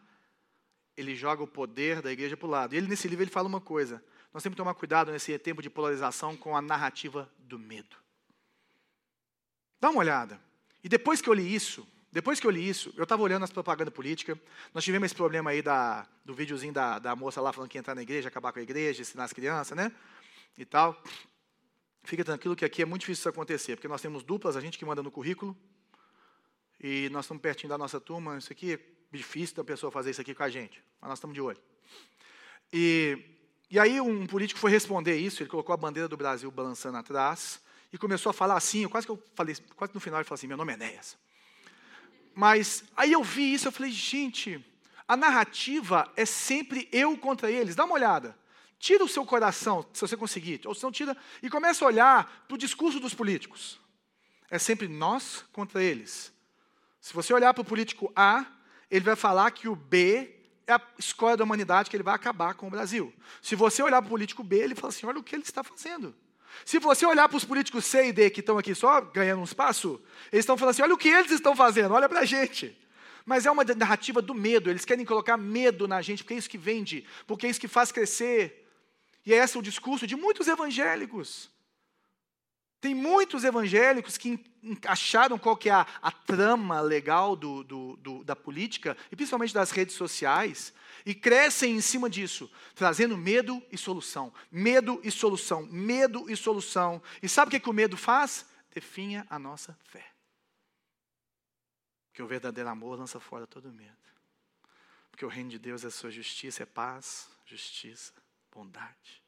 [0.97, 2.73] ele joga o poder da igreja para o lado.
[2.73, 5.61] E ele, nesse livro, ele fala uma coisa: nós temos que tomar cuidado nesse tempo
[5.61, 7.95] de polarização com a narrativa do medo.
[9.79, 10.41] Dá uma olhada.
[10.83, 13.51] E depois que eu li isso, depois que eu li isso, eu estava olhando as
[13.51, 14.37] propagandas políticas.
[14.73, 17.79] Nós tivemos esse problema aí da, do videozinho da, da moça lá falando que ia
[17.79, 19.91] entrar na igreja, acabar com a igreja, ensinar as crianças, né?
[20.57, 20.99] E tal.
[22.03, 24.77] Fica tranquilo que aqui é muito difícil isso acontecer, porque nós temos duplas, a gente
[24.77, 25.55] que manda no currículo,
[26.79, 28.37] e nós estamos pertinho da nossa turma.
[28.37, 31.33] Isso aqui é difícil da pessoa fazer isso aqui com a gente, mas nós estamos
[31.33, 31.59] de olho.
[32.71, 33.17] E,
[33.69, 37.61] e aí um político foi responder isso, ele colocou a bandeira do Brasil balançando atrás,
[37.91, 40.47] e começou a falar assim, quase que eu falei, quase no final ele falou assim,
[40.47, 41.17] meu nome é Enéas.
[42.35, 44.63] Mas aí eu vi isso, eu falei, gente,
[45.07, 47.75] a narrativa é sempre eu contra eles.
[47.75, 48.37] Dá uma olhada.
[48.77, 52.45] Tira o seu coração, se você conseguir, ou se não tira, e começa a olhar
[52.47, 53.79] para o discurso dos políticos.
[54.51, 56.31] É sempre nós contra eles.
[57.01, 58.45] Se você olhar para o político A,
[58.89, 60.33] ele vai falar que o B
[60.65, 63.13] é a escolha da humanidade, que ele vai acabar com o Brasil.
[63.41, 65.63] Se você olhar para o político B, ele fala assim: olha o que ele está
[65.63, 66.13] fazendo.
[66.65, 69.45] Se você olhar para os políticos C e D que estão aqui só ganhando um
[69.45, 72.77] espaço, eles estão falando assim: olha o que eles estão fazendo, olha para a gente.
[73.25, 76.49] Mas é uma narrativa do medo, eles querem colocar medo na gente, porque é isso
[76.49, 78.65] que vende, porque é isso que faz crescer.
[79.25, 81.49] E esse é o discurso de muitos evangélicos.
[82.79, 84.39] Tem muitos evangélicos que
[84.85, 89.53] acharam qual que é a, a trama legal do, do, do, da política, e principalmente
[89.53, 90.73] das redes sociais,
[91.05, 94.31] e crescem em cima disso, trazendo medo e solução.
[94.51, 97.01] Medo e solução, medo e solução.
[97.21, 98.45] E sabe o que, que o medo faz?
[98.73, 100.05] Definha a nossa fé.
[102.09, 103.95] Porque o verdadeiro amor lança fora todo medo.
[105.09, 108.13] Porque o reino de Deus é sua justiça, é paz, justiça,
[108.51, 109.23] bondade.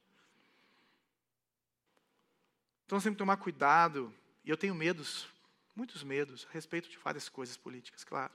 [2.90, 4.12] Então nós temos que tomar cuidado,
[4.44, 5.28] e eu tenho medos,
[5.76, 8.34] muitos medos, a respeito de várias coisas políticas, claro.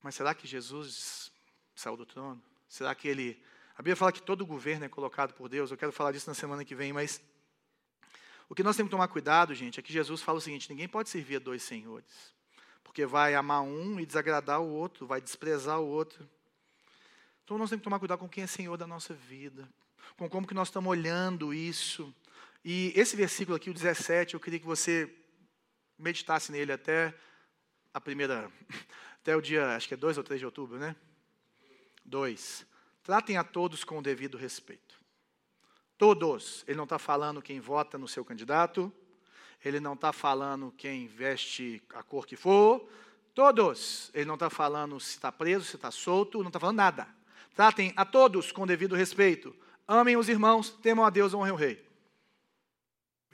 [0.00, 1.32] Mas será que Jesus
[1.74, 2.40] saiu do trono?
[2.68, 3.42] Será que ele.
[3.74, 6.34] A Bíblia fala que todo governo é colocado por Deus, eu quero falar disso na
[6.34, 7.20] semana que vem, mas.
[8.48, 10.86] O que nós temos que tomar cuidado, gente, é que Jesus fala o seguinte: ninguém
[10.86, 12.32] pode servir a dois senhores,
[12.84, 16.24] porque vai amar um e desagradar o outro, vai desprezar o outro.
[17.42, 19.68] Então nós temos que tomar cuidado com quem é Senhor da nossa vida,
[20.16, 22.14] com como que nós estamos olhando isso.
[22.68, 25.08] E esse versículo aqui, o 17, eu queria que você
[25.96, 27.14] meditasse nele até
[27.94, 28.50] a primeira,
[29.22, 30.96] até o dia, acho que é 2 ou 3 de outubro, né?
[32.04, 32.66] 2.
[33.04, 34.98] Tratem a todos com o devido respeito.
[35.96, 36.64] Todos.
[36.66, 38.92] Ele não está falando quem vota no seu candidato,
[39.64, 42.90] ele não está falando quem veste a cor que for,
[43.32, 44.10] todos.
[44.12, 47.06] Ele não está falando se está preso, se está solto, não está falando nada.
[47.54, 49.54] Tratem a todos com devido respeito.
[49.86, 51.85] Amem os irmãos, temam a Deus, honrem o rei.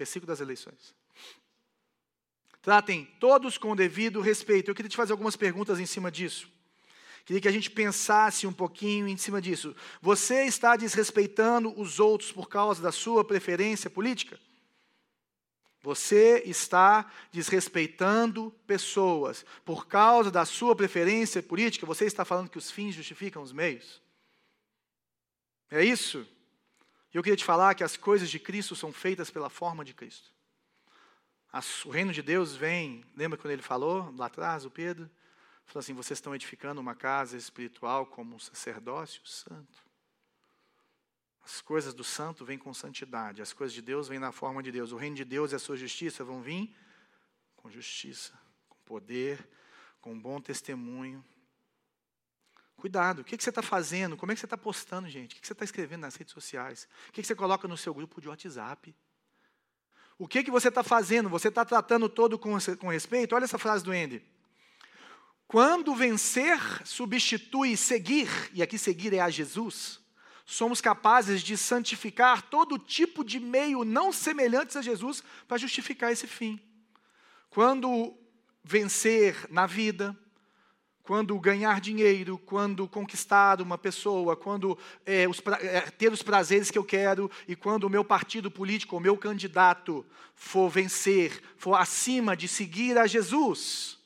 [0.03, 0.93] Versículo das eleições.
[2.61, 4.69] Tratem todos com devido respeito.
[4.69, 6.49] Eu queria te fazer algumas perguntas em cima disso.
[7.25, 9.77] Queria que a gente pensasse um pouquinho em cima disso.
[10.01, 14.41] Você está desrespeitando os outros por causa da sua preferência política?
[15.83, 21.87] Você está desrespeitando pessoas por causa da sua preferência política?
[21.87, 24.03] Você está falando que os fins justificam os meios?
[25.71, 26.27] É isso?
[27.13, 29.93] E eu queria te falar que as coisas de Cristo são feitas pela forma de
[29.93, 30.33] Cristo.
[31.53, 35.11] As, o reino de Deus vem, lembra quando ele falou lá atrás, o Pedro?
[35.67, 39.93] Falou assim: vocês estão edificando uma casa espiritual como um sacerdócio santo.
[41.45, 44.73] As coisas do santo vêm com santidade, as coisas de Deus vêm na forma de
[44.73, 44.93] Deus.
[44.93, 46.75] O reino de Deus e a sua justiça vão vir
[47.57, 48.33] com justiça,
[48.69, 49.47] com poder,
[50.01, 51.25] com bom testemunho,
[52.83, 54.17] Cuidado, o que, você está fazendo?
[54.17, 55.37] Como é que você está postando, gente?
[55.37, 56.89] O que, você está escrevendo nas redes sociais?
[57.09, 58.93] O que, você coloca no seu grupo de WhatsApp?
[60.19, 61.29] O que, que você está fazendo?
[61.29, 63.37] Você está tratando todo com, com respeito?
[63.37, 64.21] Olha essa frase do Andy.
[65.47, 70.01] Quando vencer substitui seguir, e aqui seguir é a Jesus,
[70.45, 76.27] somos capazes de santificar todo tipo de meio não semelhantes a Jesus para justificar esse
[76.27, 76.61] fim.
[77.49, 78.19] Quando
[78.65, 80.19] vencer na vida,
[81.03, 86.79] quando ganhar dinheiro, quando conquistar uma pessoa, quando é, os, é, ter os prazeres que
[86.79, 92.37] eu quero e quando o meu partido político, o meu candidato for vencer, for acima
[92.37, 93.99] de seguir a Jesus,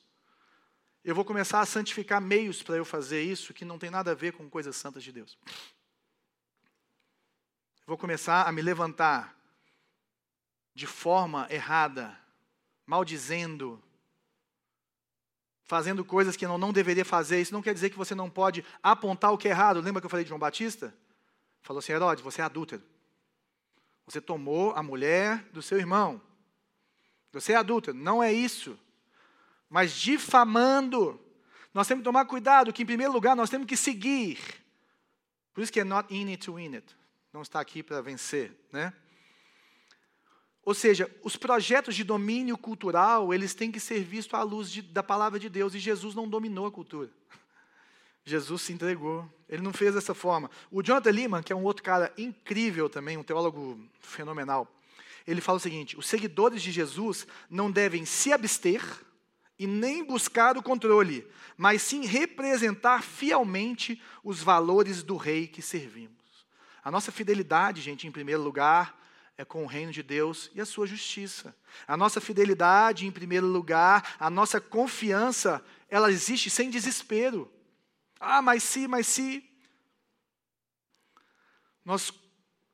[1.04, 4.14] eu vou começar a santificar meios para eu fazer isso que não tem nada a
[4.14, 5.38] ver com coisas santas de Deus.
[7.86, 9.36] Vou começar a me levantar
[10.74, 12.18] de forma errada,
[12.84, 13.82] maldizendo,
[15.66, 17.40] fazendo coisas que eu não deveria fazer.
[17.40, 19.80] Isso não quer dizer que você não pode apontar o que é errado.
[19.80, 20.94] Lembra que eu falei de João Batista?
[21.62, 22.82] Falou assim: Herodes, você é adúltero.
[24.06, 26.22] Você tomou a mulher do seu irmão.
[27.32, 27.96] Você é adúltero.
[27.96, 28.78] Não é isso.
[29.68, 31.20] Mas difamando.
[31.74, 34.38] Nós temos que tomar cuidado, que em primeiro lugar nós temos que seguir.
[35.52, 36.96] Por isso que é not in it to win it.
[37.32, 38.94] Não está aqui para vencer, né?
[40.66, 44.82] Ou seja, os projetos de domínio cultural, eles têm que ser vistos à luz de,
[44.82, 47.08] da palavra de Deus, e Jesus não dominou a cultura.
[48.26, 50.50] Jesus se entregou, ele não fez dessa forma.
[50.68, 54.66] O Jonathan Lehman, que é um outro cara incrível também, um teólogo fenomenal,
[55.24, 58.82] ele fala o seguinte: os seguidores de Jesus não devem se abster
[59.56, 61.24] e nem buscar o controle,
[61.56, 66.16] mas sim representar fielmente os valores do rei que servimos.
[66.82, 69.05] A nossa fidelidade, gente, em primeiro lugar,
[69.38, 71.54] é com o reino de Deus e a sua justiça.
[71.86, 77.52] A nossa fidelidade, em primeiro lugar, a nossa confiança, ela existe sem desespero.
[78.18, 79.44] Ah, mas se, mas se.
[81.84, 82.10] Nós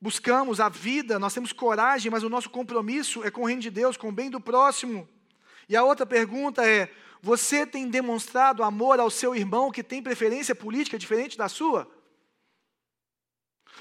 [0.00, 3.70] buscamos a vida, nós temos coragem, mas o nosso compromisso é com o reino de
[3.70, 5.08] Deus, com o bem do próximo.
[5.68, 10.54] E a outra pergunta é: você tem demonstrado amor ao seu irmão que tem preferência
[10.54, 11.90] política diferente da sua?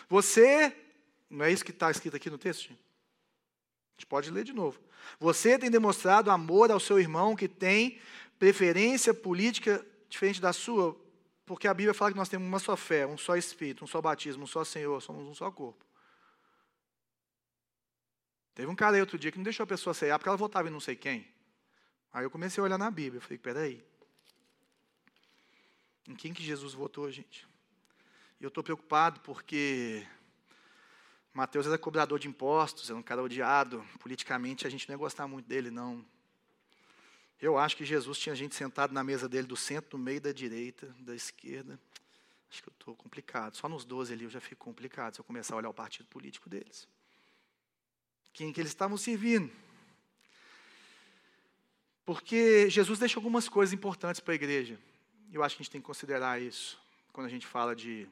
[0.09, 0.75] Você
[1.31, 2.71] não é isso que está escrito aqui no texto?
[2.71, 4.79] A gente pode ler de novo.
[5.17, 7.99] Você tem demonstrado amor ao seu irmão que tem
[8.37, 10.99] preferência política diferente da sua,
[11.45, 14.01] porque a Bíblia fala que nós temos uma só fé, um só Espírito, um só
[14.01, 15.85] batismo, um só Senhor, somos um só corpo.
[18.53, 20.67] Teve um cara aí outro dia que não deixou a pessoa ceiar porque ela votava
[20.67, 21.25] em não sei quem.
[22.11, 23.83] Aí eu comecei a olhar na Bíblia, falei, peraí.
[26.09, 27.47] Em quem que Jesus votou, gente?
[28.37, 30.05] E eu estou preocupado porque
[31.33, 33.85] Mateus era cobrador de impostos, era um cara odiado.
[33.99, 36.05] Politicamente a gente não ia gostar muito dele, não.
[37.41, 40.31] Eu acho que Jesus tinha gente sentado na mesa dele do centro, no meio da
[40.31, 41.79] direita, da esquerda.
[42.51, 43.55] Acho que eu estou complicado.
[43.55, 46.05] Só nos 12 ali eu já fico complicado se eu começar a olhar o partido
[46.07, 46.87] político deles.
[48.33, 49.49] Quem que eles estavam servindo?
[52.05, 54.77] Porque Jesus deixa algumas coisas importantes para a igreja.
[55.31, 56.77] Eu acho que a gente tem que considerar isso
[57.13, 58.07] quando a gente fala de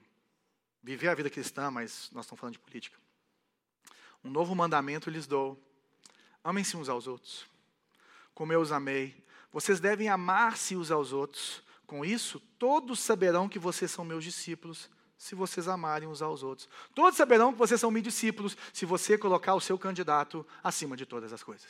[0.81, 2.97] viver a vida cristã, mas nós estamos falando de política.
[4.23, 5.61] Um novo mandamento lhes dou:
[6.43, 7.45] amem-se uns aos outros,
[8.33, 9.23] como eu os amei.
[9.51, 11.63] Vocês devem amar-se uns aos outros.
[11.87, 16.69] Com isso, todos saberão que vocês são meus discípulos, se vocês amarem uns aos outros.
[16.93, 21.05] Todos saberão que vocês são meus discípulos, se você colocar o seu candidato acima de
[21.05, 21.67] todas as coisas.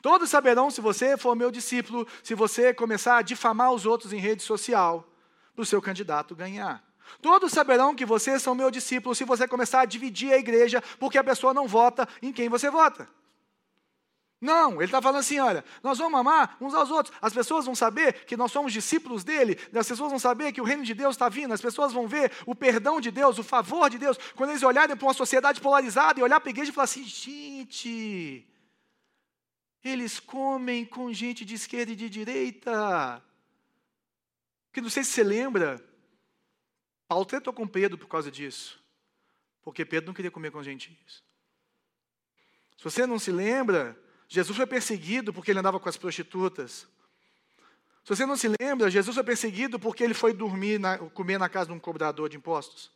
[0.00, 4.18] Todos saberão se você for meu discípulo, se você começar a difamar os outros em
[4.18, 5.06] rede social,
[5.54, 6.82] para o seu candidato ganhar.
[7.20, 11.18] Todos saberão que vocês são meu discípulo se você começar a dividir a igreja porque
[11.18, 13.08] a pessoa não vota em quem você vota.
[14.42, 17.16] Não, ele está falando assim: olha, nós vamos amar uns aos outros.
[17.22, 20.64] As pessoas vão saber que nós somos discípulos dele, as pessoas vão saber que o
[20.64, 23.88] reino de Deus está vindo, as pessoas vão ver o perdão de Deus, o favor
[23.88, 24.18] de Deus.
[24.34, 27.04] Quando eles olharem para uma sociedade polarizada e olhar para a igreja e falar assim:
[27.04, 28.44] gente,
[29.84, 33.22] eles comem com gente de esquerda e de direita.
[34.72, 35.80] Que não sei se você lembra,
[37.12, 38.82] Paulo tentou com Pedro por causa disso.
[39.60, 41.22] Porque Pedro não queria comer com gentios.
[42.78, 46.88] Se você não se lembra, Jesus foi perseguido porque ele andava com as prostitutas.
[48.02, 51.50] Se você não se lembra, Jesus foi perseguido porque ele foi dormir, na, comer na
[51.50, 52.90] casa de um cobrador de impostos.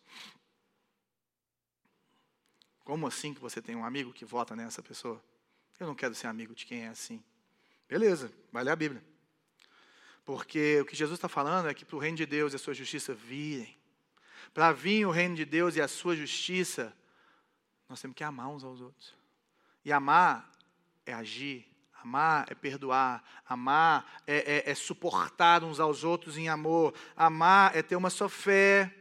[2.84, 5.22] Como assim que você tem um amigo que vota nessa pessoa?
[5.78, 7.22] Eu não quero ser amigo de quem é assim.
[7.86, 9.04] Beleza, vai ler a Bíblia.
[10.24, 12.58] Porque o que Jesus está falando é que para o reino de Deus e a
[12.58, 13.76] sua justiça virem,
[14.52, 16.96] para vir o reino de Deus e a sua justiça,
[17.88, 19.14] nós temos que amar uns aos outros.
[19.84, 20.50] E amar
[21.04, 21.66] é agir,
[22.02, 27.82] amar é perdoar, amar é, é, é suportar uns aos outros em amor, amar é
[27.82, 28.92] ter uma só fé.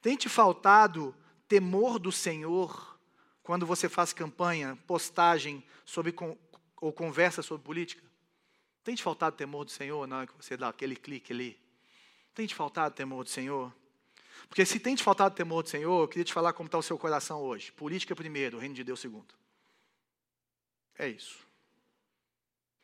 [0.00, 1.14] Tem te faltado
[1.48, 2.98] temor do Senhor
[3.42, 6.14] quando você faz campanha, postagem sobre,
[6.76, 8.02] ou conversa sobre política?
[8.82, 11.58] Tem te faltado temor do Senhor na hora que você dá aquele clique ali?
[12.34, 13.72] Tem te faltado temor do Senhor?
[14.48, 16.82] Porque se tem te faltado temor do Senhor, eu queria te falar como está o
[16.82, 17.72] seu coração hoje.
[17.72, 19.34] Política primeiro, reino de Deus segundo.
[20.98, 21.44] É isso.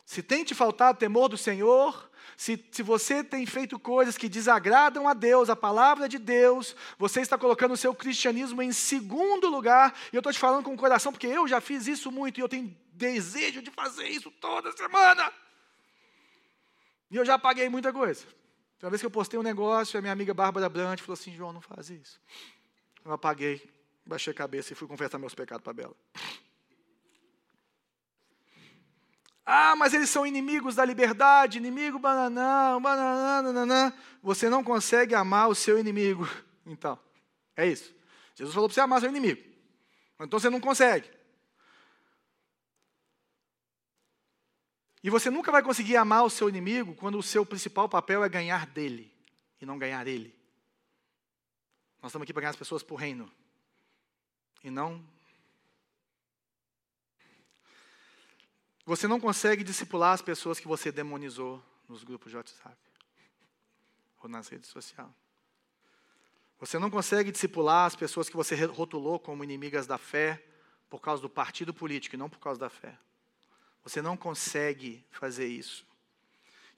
[0.04, 5.06] Se tem te faltado temor do Senhor, se, se você tem feito coisas que desagradam
[5.06, 9.94] a Deus, a palavra de Deus, você está colocando o seu cristianismo em segundo lugar,
[10.12, 12.40] e eu estou te falando com o coração, porque eu já fiz isso muito e
[12.40, 15.32] eu tenho desejo de fazer isso toda semana.
[17.10, 18.26] E eu já paguei muita coisa.
[18.82, 21.52] Uma vez que eu postei um negócio, a minha amiga Bárbara Brandt falou assim: João,
[21.52, 22.20] não faz isso.
[23.04, 23.62] Eu apaguei,
[24.06, 25.94] baixei a cabeça e fui confessar meus pecados para Bela.
[29.44, 35.54] Ah, mas eles são inimigos da liberdade, inimigo bananão, bananã, Você não consegue amar o
[35.54, 36.28] seu inimigo.
[36.64, 36.98] Então,
[37.56, 37.92] é isso.
[38.36, 39.42] Jesus falou para você amar seu inimigo.
[40.20, 41.10] Então você não consegue.
[45.02, 48.28] E você nunca vai conseguir amar o seu inimigo quando o seu principal papel é
[48.28, 49.12] ganhar dele
[49.60, 50.34] e não ganhar ele.
[52.02, 53.30] Nós estamos aqui para ganhar as pessoas por reino
[54.62, 55.02] e não
[58.90, 62.76] Você não consegue discipular as pessoas que você demonizou nos grupos de WhatsApp
[64.20, 65.08] ou nas redes sociais.
[66.58, 70.44] Você não consegue discipular as pessoas que você rotulou como inimigas da fé
[70.88, 72.98] por causa do partido político e não por causa da fé.
[73.82, 75.86] Você não consegue fazer isso.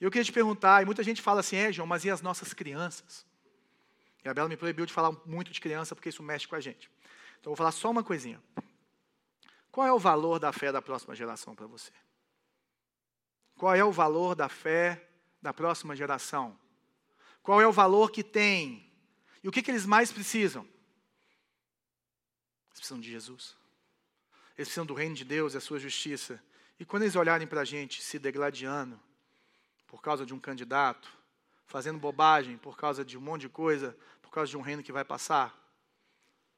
[0.01, 2.23] E eu queria te perguntar, e muita gente fala assim, é, João, mas e as
[2.23, 3.25] nossas crianças?
[4.25, 6.61] E a Bela me proibiu de falar muito de criança porque isso mexe com a
[6.61, 6.91] gente.
[7.41, 8.43] Então eu vou falar só uma coisinha.
[9.71, 11.93] Qual é o valor da fé da próxima geração para você?
[13.57, 15.09] Qual é o valor da fé
[15.41, 16.59] da próxima geração?
[17.43, 18.93] Qual é o valor que tem?
[19.43, 20.63] E o que, que eles mais precisam?
[22.69, 23.57] Eles precisam de Jesus.
[24.57, 26.43] Eles precisam do reino de Deus e a sua justiça.
[26.83, 29.01] E quando eles olharem para a gente se degladiando
[29.87, 31.09] por causa de um candidato,
[31.65, 34.91] fazendo bobagem por causa de um monte de coisa, por causa de um reino que
[34.91, 35.57] vai passar,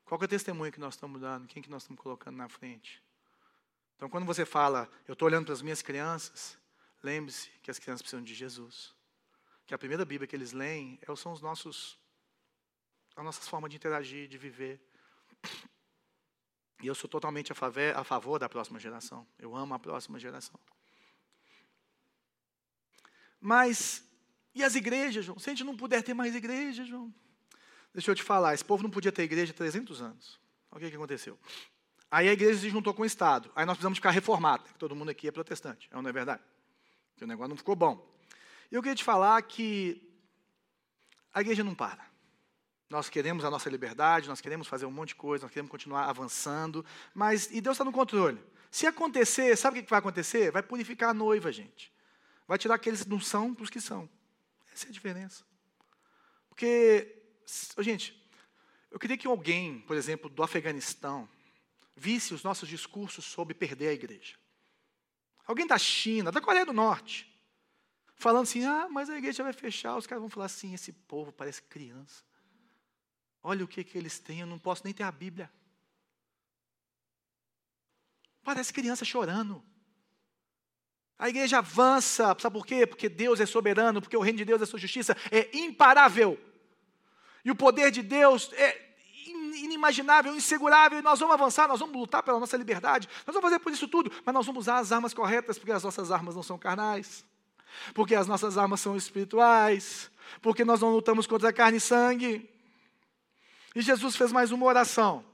[0.02, 1.46] qual é o testemunho que nós estamos dando?
[1.46, 3.02] Quem que nós estamos colocando na frente?
[3.96, 6.56] Então, quando você fala, eu estou olhando para as minhas crianças,
[7.02, 8.94] lembre-se que as crianças precisam de Jesus.
[9.66, 11.98] Que a primeira Bíblia que eles leem é, são os nossos,
[13.14, 14.80] as nossas formas de interagir, de viver.
[16.84, 19.26] E eu sou totalmente a favor, a favor da próxima geração.
[19.38, 20.60] Eu amo a próxima geração.
[23.40, 24.04] Mas,
[24.54, 25.38] e as igrejas, João?
[25.38, 27.10] Se a gente não puder ter mais igrejas, João?
[27.94, 30.38] Deixa eu te falar, esse povo não podia ter igreja há 300 anos.
[30.70, 31.38] Olha o que, aconteceu.
[32.10, 33.50] Aí a igreja se juntou com o Estado.
[33.56, 34.70] Aí nós precisamos ficar reformados.
[34.78, 36.42] Todo mundo aqui é protestante, é não é verdade?
[37.12, 38.14] Porque o negócio não ficou bom.
[38.70, 40.06] E eu queria te falar que
[41.32, 42.13] a igreja não para.
[42.94, 46.04] Nós queremos a nossa liberdade, nós queremos fazer um monte de coisa, nós queremos continuar
[46.08, 48.40] avançando, mas e Deus está no controle.
[48.70, 50.52] Se acontecer, sabe o que vai acontecer?
[50.52, 51.92] Vai purificar a noiva, gente.
[52.46, 54.08] Vai tirar aqueles que não são para os que são.
[54.72, 55.44] Essa é a diferença.
[56.48, 57.24] Porque
[57.78, 58.18] Gente,
[58.90, 61.28] eu queria que alguém, por exemplo, do Afeganistão,
[61.96, 64.36] visse os nossos discursos sobre perder a igreja.
[65.46, 67.30] Alguém da China, da Coreia do Norte,
[68.16, 69.96] falando assim: ah, mas a igreja vai fechar.
[69.96, 72.24] Os caras vão falar assim: esse povo parece criança.
[73.46, 75.50] Olha o que, que eles têm, eu não posso nem ter a Bíblia.
[78.42, 79.62] Parece criança chorando.
[81.18, 82.86] A igreja avança, sabe por quê?
[82.86, 86.40] Porque Deus é soberano, porque o reino de Deus, a sua justiça é imparável.
[87.44, 92.22] E o poder de Deus é inimaginável, insegurável, e nós vamos avançar, nós vamos lutar
[92.22, 95.12] pela nossa liberdade, nós vamos fazer por isso tudo, mas nós vamos usar as armas
[95.12, 97.24] corretas, porque as nossas armas não são carnais,
[97.92, 102.53] porque as nossas armas são espirituais, porque nós não lutamos contra carne e sangue.
[103.74, 105.24] E Jesus fez mais uma oração.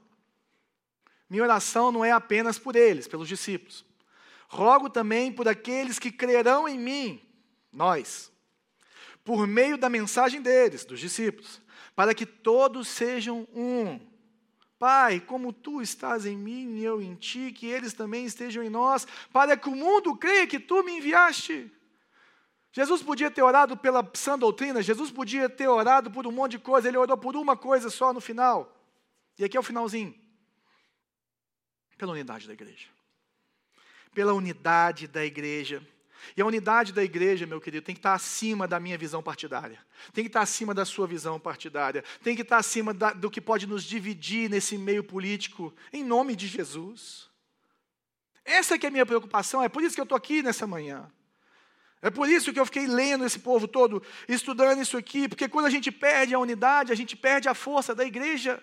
[1.29, 3.85] Minha oração não é apenas por eles, pelos discípulos.
[4.47, 7.21] Rogo também por aqueles que crerão em mim,
[7.71, 8.29] nós,
[9.23, 11.61] por meio da mensagem deles, dos discípulos,
[11.95, 13.99] para que todos sejam um.
[14.77, 18.69] Pai, como tu estás em mim e eu em ti, que eles também estejam em
[18.69, 21.71] nós, para que o mundo creia que tu me enviaste.
[22.71, 26.59] Jesus podia ter orado pela sã doutrina, Jesus podia ter orado por um monte de
[26.59, 28.77] coisa, ele orou por uma coisa só no final.
[29.37, 30.15] E aqui é o finalzinho.
[31.97, 32.87] Pela unidade da igreja.
[34.13, 35.85] Pela unidade da igreja.
[36.35, 39.79] E a unidade da igreja, meu querido, tem que estar acima da minha visão partidária.
[40.13, 42.03] Tem que estar acima da sua visão partidária.
[42.23, 46.35] Tem que estar acima da, do que pode nos dividir nesse meio político, em nome
[46.35, 47.29] de Jesus.
[48.45, 51.11] Essa que é a minha preocupação, é por isso que eu estou aqui nessa manhã.
[52.01, 55.67] É por isso que eu fiquei lendo esse povo todo, estudando isso aqui, porque quando
[55.67, 58.61] a gente perde a unidade, a gente perde a força da igreja.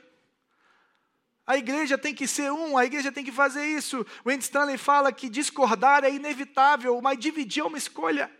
[1.46, 4.04] A igreja tem que ser um, a igreja tem que fazer isso.
[4.24, 8.30] O Andy Stanley fala que discordar é inevitável, mas dividir é uma escolha.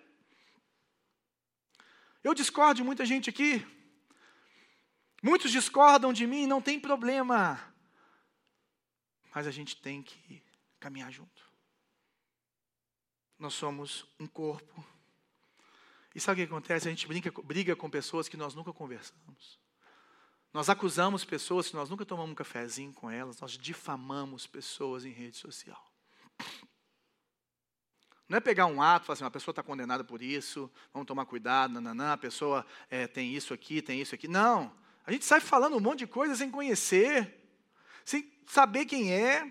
[2.22, 3.64] Eu discordo de muita gente aqui.
[5.22, 7.58] Muitos discordam de mim, não tem problema.
[9.34, 10.42] Mas a gente tem que
[10.78, 11.47] caminhar junto.
[13.38, 14.84] Nós somos um corpo.
[16.14, 16.88] E sabe o que acontece?
[16.88, 19.58] A gente briga, briga com pessoas que nós nunca conversamos.
[20.52, 25.10] Nós acusamos pessoas que nós nunca tomamos um cafezinho com elas, nós difamamos pessoas em
[25.10, 25.84] rede social.
[28.28, 31.06] Não é pegar um ato e falar assim, uma pessoa está condenada por isso, vamos
[31.06, 34.28] tomar cuidado, nananã, a pessoa é, tem isso aqui, tem isso aqui.
[34.28, 34.74] Não.
[35.06, 37.40] A gente sai falando um monte de coisa sem conhecer,
[38.04, 39.50] sem saber quem é.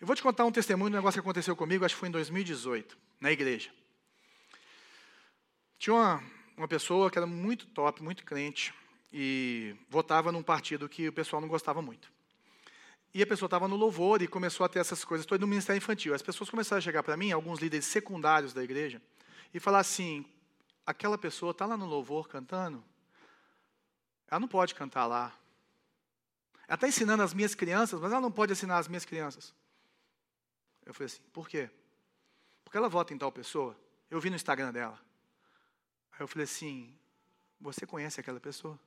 [0.00, 2.08] Eu vou te contar um testemunho de um negócio que aconteceu comigo, acho que foi
[2.08, 3.70] em 2018, na igreja.
[5.76, 6.22] Tinha uma,
[6.56, 8.72] uma pessoa que era muito top, muito crente,
[9.12, 12.12] e votava num partido que o pessoal não gostava muito.
[13.12, 15.78] E a pessoa estava no louvor e começou a ter essas coisas, estou no ministério
[15.78, 16.14] infantil.
[16.14, 19.02] As pessoas começaram a chegar para mim, alguns líderes secundários da igreja,
[19.52, 20.24] e falar assim:
[20.86, 22.84] aquela pessoa está lá no louvor cantando,
[24.30, 25.34] ela não pode cantar lá.
[26.68, 29.54] Ela está ensinando as minhas crianças, mas ela não pode ensinar as minhas crianças.
[30.88, 31.70] Eu falei assim: por quê?
[32.64, 33.78] Porque ela vota em tal pessoa.
[34.10, 34.98] Eu vi no Instagram dela.
[36.12, 36.98] Aí eu falei assim:
[37.60, 38.80] você conhece aquela pessoa?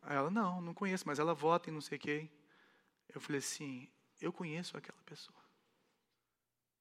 [0.00, 2.32] Aí ela, não, não conheço, mas ela vota em não sei quem.
[3.14, 3.86] Eu falei assim,
[4.18, 5.38] eu conheço aquela pessoa.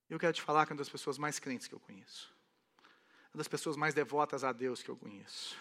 [0.09, 2.34] Eu quero te falar que é uma das pessoas mais crentes que eu conheço.
[3.34, 5.57] Uma das pessoas mais devotas a Deus que eu conheço.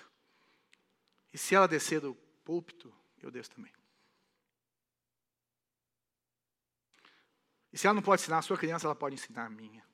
[1.33, 3.73] E se ela descer do púlpito, eu desço também.
[7.73, 9.85] E se ela não pode ensinar a sua criança, ela pode ensinar a minha.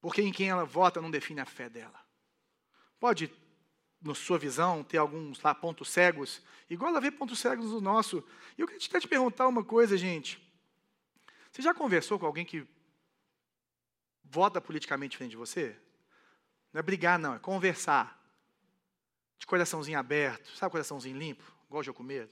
[0.00, 2.00] Porque em quem ela vota não define a fé dela.
[3.00, 3.32] Pode
[4.00, 6.40] na sua visão, ter alguns lá pontos cegos,
[6.70, 8.24] igual ela vê pontos cegos no nosso.
[8.56, 10.40] E eu queria até te perguntar uma coisa, gente.
[11.50, 12.66] Você já conversou com alguém que
[14.22, 15.76] vota politicamente diferente de você?
[16.72, 18.16] Não é brigar, não, é conversar.
[19.38, 22.30] De coraçãozinho aberto, sabe coraçãozinho limpo, igual com medo?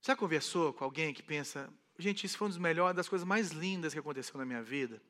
[0.00, 1.72] Já conversou com alguém que pensa,
[2.02, 5.00] gente, isso foi uma das melhores, das coisas mais lindas que aconteceu na minha vida?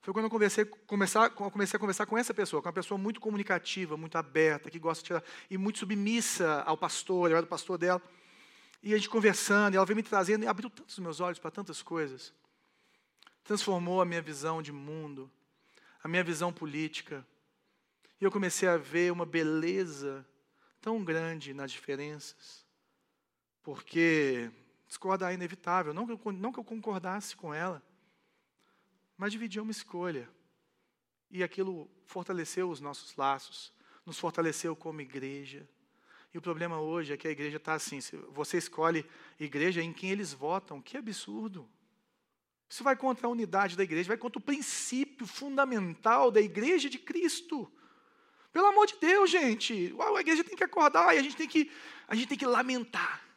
[0.00, 3.20] foi quando eu comecei, começar, comecei a conversar com essa pessoa, com uma pessoa muito
[3.20, 7.48] comunicativa, muito aberta, que gosta de tirar, e muito submissa ao pastor, eu era o
[7.48, 8.00] pastor dela.
[8.82, 11.50] E a gente conversando, e ela veio me trazendo, e abriu tantos meus olhos para
[11.50, 12.32] tantas coisas.
[13.42, 15.30] Transformou a minha visão de mundo,
[16.02, 17.26] a minha visão política.
[18.20, 20.26] E eu comecei a ver uma beleza
[20.80, 22.64] tão grande nas diferenças.
[23.62, 24.50] Porque
[24.88, 27.82] discordar é inevitável, não que eu, não que eu concordasse com ela,
[29.16, 30.28] mas dividir é uma escolha.
[31.30, 33.72] E aquilo fortaleceu os nossos laços,
[34.04, 35.68] nos fortaleceu como igreja.
[36.32, 37.98] E o problema hoje é que a igreja está assim:
[38.30, 39.04] você escolhe
[39.38, 41.68] igreja em quem eles votam, que absurdo.
[42.68, 46.98] Isso vai contra a unidade da igreja, vai contra o princípio fundamental da igreja de
[46.98, 47.70] Cristo.
[48.52, 51.70] Pelo amor de Deus, gente, a igreja tem que acordar e a gente tem que,
[52.06, 53.27] a gente tem que lamentar.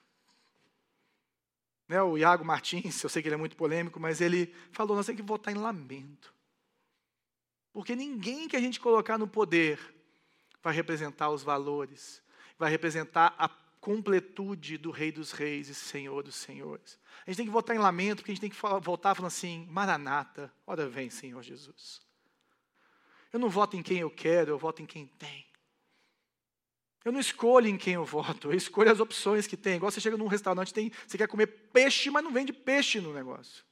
[1.92, 5.06] Né, o Iago Martins, eu sei que ele é muito polêmico, mas ele falou: nós
[5.06, 6.34] temos que votar em lamento.
[7.74, 9.78] Porque ninguém que a gente colocar no poder
[10.64, 12.24] vai representar os valores,
[12.58, 13.50] vai representar a
[13.82, 16.98] completude do Rei dos Reis e Senhor dos Senhores.
[17.28, 19.68] A gente tem que votar em lamento, porque a gente tem que voltar falando assim:
[19.70, 22.02] Maranata, ora vem, Senhor Jesus.
[23.34, 25.46] Eu não voto em quem eu quero, eu voto em quem tem.
[27.04, 29.76] Eu não escolho em quem eu voto, eu escolho as opções que tem.
[29.76, 33.12] Igual você chega num restaurante, tem, você quer comer peixe, mas não vende peixe no
[33.12, 33.66] negócio.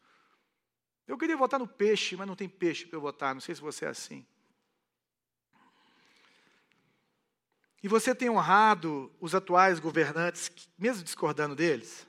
[1.07, 3.33] Eu queria votar no peixe, mas não tem peixe para eu votar.
[3.33, 4.25] Não sei se você é assim.
[7.81, 12.05] E você tem honrado os atuais governantes, mesmo discordando deles?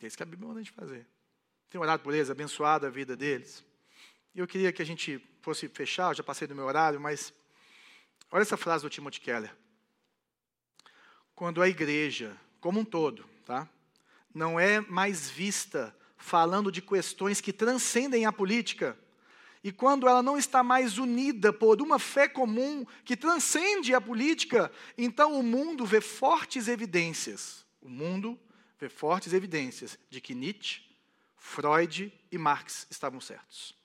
[0.00, 1.06] É isso que a Bíblia manda a gente fazer.
[1.70, 3.64] Tem orado por eles, abençoado a vida deles.
[4.34, 7.32] Eu queria que a gente fosse fechar, eu já passei do meu horário, mas
[8.30, 9.54] Olha essa frase do Timothy Keller.
[11.34, 13.68] Quando a igreja, como um todo, tá,
[14.34, 18.98] não é mais vista falando de questões que transcendem a política,
[19.62, 24.70] e quando ela não está mais unida por uma fé comum que transcende a política,
[24.96, 27.64] então o mundo vê fortes evidências.
[27.80, 28.38] O mundo
[28.78, 30.82] vê fortes evidências de que Nietzsche,
[31.36, 33.76] Freud e Marx estavam certos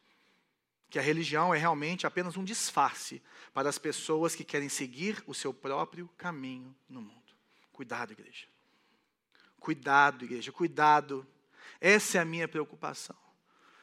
[0.91, 3.23] que a religião é realmente apenas um disfarce
[3.53, 7.33] para as pessoas que querem seguir o seu próprio caminho no mundo.
[7.71, 8.45] Cuidado, igreja.
[9.57, 11.25] Cuidado, igreja, cuidado.
[11.79, 13.15] Essa é a minha preocupação.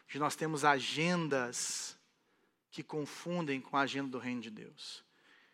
[0.07, 1.97] De nós temos agendas
[2.71, 5.03] que confundem com a agenda do reino de Deus.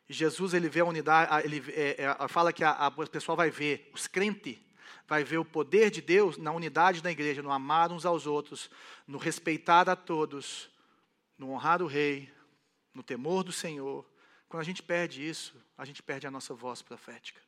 [0.08, 3.36] E Jesus ele vê a unidade, ele é, é, fala que a, a, o pessoal
[3.36, 4.58] vai ver, os crentes
[5.06, 8.68] vai ver o poder de Deus na unidade da igreja, no amar uns aos outros,
[9.06, 10.73] no respeitar a todos,
[11.36, 12.32] no honrar o rei,
[12.92, 14.08] no temor do Senhor,
[14.48, 17.40] quando a gente perde isso, a gente perde a nossa voz profética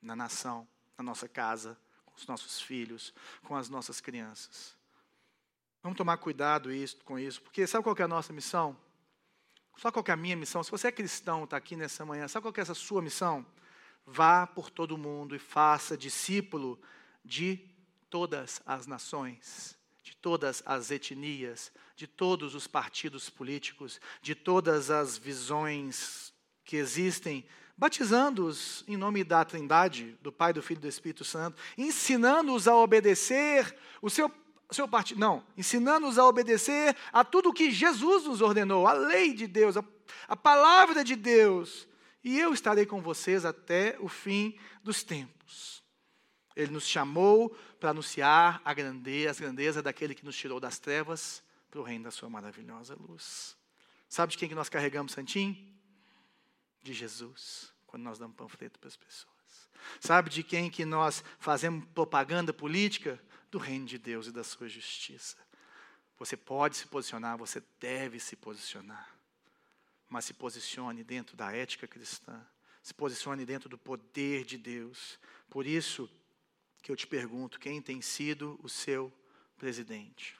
[0.00, 0.68] na nação,
[0.98, 3.14] na nossa casa, com os nossos filhos,
[3.44, 4.76] com as nossas crianças.
[5.82, 8.76] Vamos tomar cuidado isso, com isso, porque sabe qual é a nossa missão?
[9.78, 10.62] Sabe qual é a minha missão?
[10.62, 13.44] Se você é cristão, está aqui nessa manhã, sabe qual é essa sua missão?
[14.04, 16.80] Vá por todo o mundo e faça discípulo
[17.24, 17.68] de
[18.10, 25.16] todas as nações, de todas as etnias, de todos os partidos políticos, de todas as
[25.16, 26.32] visões
[26.64, 27.44] que existem,
[27.76, 32.76] batizando-os em nome da Trindade, do Pai, do Filho e do Espírito Santo, ensinando-os a
[32.76, 34.30] obedecer o seu
[34.72, 39.34] seu partido, não, ensinando-os a obedecer a tudo o que Jesus nos ordenou, a lei
[39.34, 39.84] de Deus, a,
[40.26, 41.86] a palavra de Deus,
[42.24, 45.82] e eu estarei com vocês até o fim dos tempos.
[46.54, 51.42] Ele nos chamou para anunciar a grandeza, as grandezas daquele que nos tirou das trevas
[51.68, 53.56] para o reino da sua maravilhosa luz.
[54.08, 55.56] Sabe de quem que nós carregamos santinho?
[56.80, 59.68] De Jesus, quando nós damos panfleto para as pessoas.
[59.98, 63.20] Sabe de quem que nós fazemos propaganda política?
[63.50, 65.36] Do reino de Deus e da sua justiça.
[66.20, 69.12] Você pode se posicionar, você deve se posicionar
[70.12, 72.38] mas se posicione dentro da ética cristã,
[72.82, 75.18] se posicione dentro do poder de Deus.
[75.48, 76.06] Por isso
[76.82, 79.12] que eu te pergunto: quem tem sido o seu
[79.56, 80.36] presidente?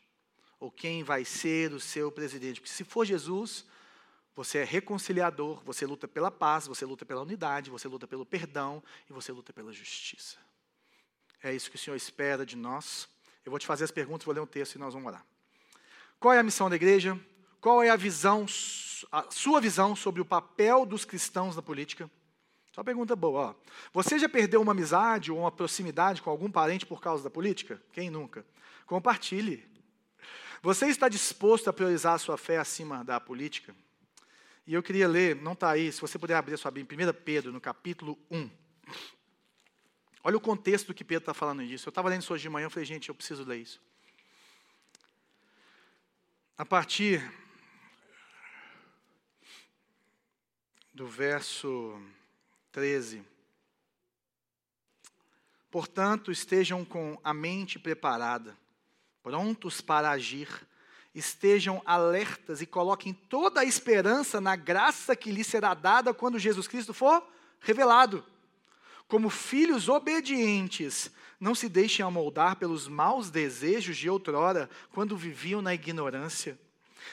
[0.59, 2.61] Ou quem vai ser o seu presidente?
[2.61, 3.65] Porque se for Jesus,
[4.35, 8.83] você é reconciliador, você luta pela paz, você luta pela unidade, você luta pelo perdão
[9.09, 10.39] e você luta pela justiça.
[11.43, 13.09] É isso que o Senhor espera de nós.
[13.45, 15.27] Eu vou te fazer as perguntas, vou ler um texto e nós vamos orar.
[16.21, 17.19] Qual é a missão da igreja?
[17.61, 18.47] Qual é a visão
[19.11, 22.09] a sua visão sobre o papel dos cristãos na política?
[22.73, 23.51] Só uma pergunta boa.
[23.51, 23.55] Ó.
[23.93, 27.81] Você já perdeu uma amizade ou uma proximidade com algum parente por causa da política?
[27.93, 28.45] Quem nunca?
[28.87, 29.71] Compartilhe.
[30.63, 33.75] Você está disposto a priorizar a sua fé acima da política?
[34.67, 37.13] E eu queria ler, não está aí, se você puder abrir a sua Bíblia, 1
[37.25, 38.49] Pedro, no capítulo 1.
[40.25, 41.89] Olha o contexto do que Pedro está falando disso.
[41.89, 43.83] Eu estava lendo isso hoje de manhã, eu falei, gente, eu preciso ler isso.
[46.57, 47.29] A partir
[50.95, 52.01] do verso
[52.73, 53.23] 13.
[55.71, 58.57] Portanto, estejam com a mente preparada,
[59.23, 60.49] prontos para agir,
[61.15, 66.67] estejam alertas e coloquem toda a esperança na graça que lhes será dada quando Jesus
[66.67, 67.23] Cristo for
[67.61, 68.25] revelado.
[69.07, 75.75] Como filhos obedientes, não se deixem amoldar pelos maus desejos de outrora, quando viviam na
[75.75, 76.59] ignorância.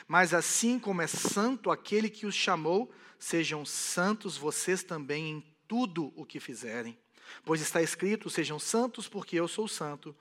[0.07, 6.11] Mas assim como é santo aquele que os chamou, sejam santos vocês também em tudo
[6.15, 6.97] o que fizerem.
[7.45, 10.15] Pois está escrito: sejam santos, porque eu sou santo.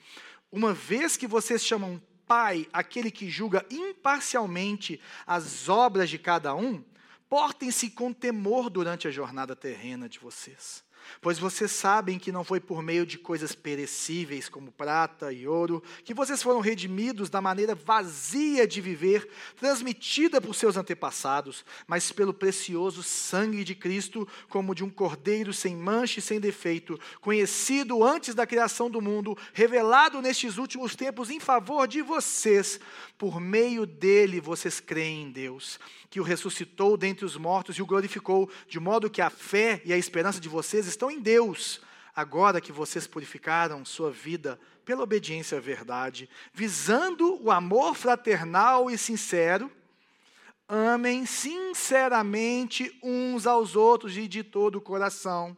[0.51, 6.85] Uma vez que vocês chamam Pai aquele que julga imparcialmente as obras de cada um,
[7.27, 10.87] portem-se com temor durante a jornada terrena de vocês
[11.21, 15.83] Pois vocês sabem que não foi por meio de coisas perecíveis, como prata e ouro,
[16.05, 22.33] que vocês foram redimidos da maneira vazia de viver, transmitida por seus antepassados, mas pelo
[22.33, 28.35] precioso sangue de Cristo, como de um cordeiro sem mancha e sem defeito, conhecido antes
[28.35, 32.81] da criação do mundo, revelado nestes últimos tempos em favor de vocês.
[33.19, 37.87] Por meio dele vocês creem em Deus que o ressuscitou dentre os mortos e o
[37.87, 41.81] glorificou, de modo que a fé e a esperança de vocês estão em Deus,
[42.14, 48.97] agora que vocês purificaram sua vida pela obediência à verdade, visando o amor fraternal e
[48.97, 49.71] sincero,
[50.69, 55.57] amem sinceramente uns aos outros e de todo o coração.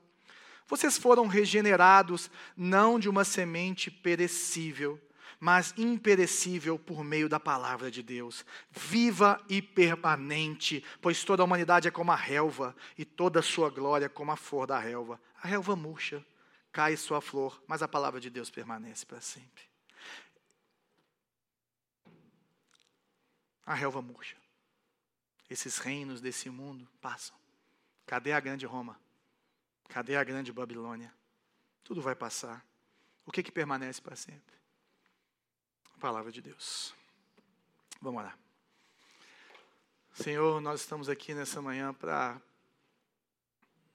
[0.67, 4.99] Vocês foram regenerados não de uma semente perecível,
[5.39, 11.89] mas imperecível por meio da palavra de Deus, viva e permanente, pois toda a humanidade
[11.89, 15.21] é como a relva, e toda a sua glória como a flor da relva.
[15.43, 16.25] A relva murcha,
[16.73, 19.65] cai sua flor, mas a palavra de Deus permanece para sempre.
[23.65, 24.37] A relva murcha.
[25.49, 27.37] Esses reinos desse mundo passam.
[28.07, 28.99] Cadê a grande Roma?
[29.89, 31.13] Cadê a grande Babilônia?
[31.83, 32.65] Tudo vai passar.
[33.27, 34.60] O que, que permanece para sempre?
[36.01, 36.95] Palavra de Deus.
[38.01, 38.35] Vamos lá.
[40.15, 42.41] Senhor, nós estamos aqui nessa manhã para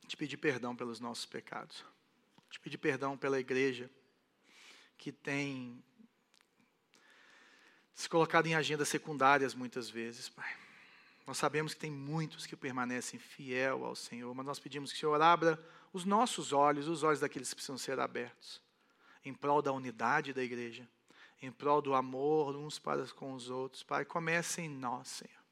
[0.08, 1.84] te pedir perdão pelos nossos pecados.
[2.52, 3.90] Te pedir perdão pela igreja
[5.00, 5.84] que tem
[7.96, 10.56] se colocado em agendas secundárias muitas vezes, Pai.
[11.26, 15.00] Nós sabemos que tem muitos que permanecem fiel ao Senhor, mas nós pedimos que o
[15.00, 15.60] Senhor abra
[15.92, 18.62] os nossos olhos, os olhos daqueles que precisam ser abertos,
[19.24, 20.88] em prol da unidade da igreja,
[21.46, 23.84] em prol do amor uns para com os outros.
[23.84, 25.46] Pai, comece em nós, Senhor.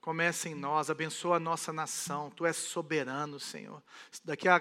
[0.00, 2.30] Comece em nós, abençoa a nossa nação.
[2.30, 3.80] Tu és soberano, Senhor.
[4.24, 4.60] Daqui a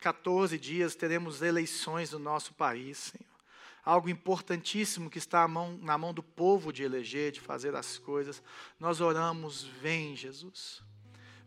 [0.00, 3.28] 14 dias teremos eleições no nosso país, Senhor.
[3.84, 8.40] algo importantíssimo que está mão, na mão do povo de eleger, de fazer as coisas.
[8.78, 10.82] Nós oramos, vem Jesus.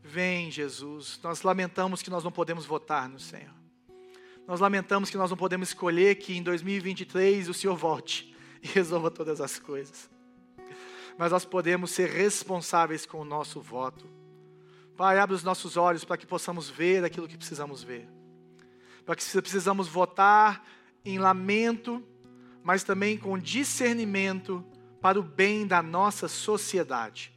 [0.01, 1.17] Vem Jesus.
[1.23, 3.53] Nós lamentamos que nós não podemos votar no Senhor.
[4.45, 8.32] Nós lamentamos que nós não podemos escolher que em 2023 o Senhor volte
[8.63, 10.09] e resolva todas as coisas.
[11.17, 14.09] Mas nós podemos ser responsáveis com o nosso voto.
[14.95, 18.07] Pai, abre os nossos olhos para que possamos ver aquilo que precisamos ver.
[19.05, 20.65] Para que precisamos votar
[21.03, 22.01] em lamento,
[22.63, 24.65] mas também com discernimento
[25.01, 27.33] para o bem da nossa sociedade,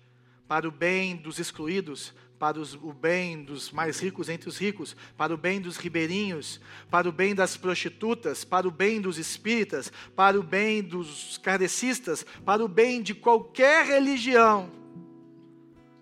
[0.47, 4.95] para o bem dos excluídos, para os, o bem dos mais ricos entre os ricos,
[5.16, 6.61] para o bem dos ribeirinhos,
[6.91, 12.24] para o bem das prostitutas, para o bem dos espíritas, para o bem dos kardecistas,
[12.45, 14.70] para o bem de qualquer religião,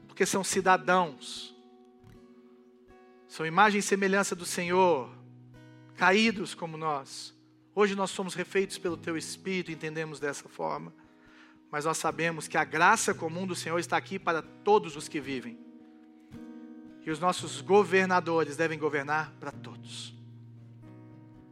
[0.08, 1.54] porque são cidadãos,
[3.28, 5.10] são imagem e semelhança do Senhor,
[5.96, 7.32] caídos como nós.
[7.74, 10.92] Hoje nós somos refeitos pelo Teu Espírito, entendemos dessa forma,
[11.70, 15.20] mas nós sabemos que a graça comum do Senhor está aqui para todos os que
[15.20, 15.64] vivem
[17.04, 20.14] e os nossos governadores devem governar para todos.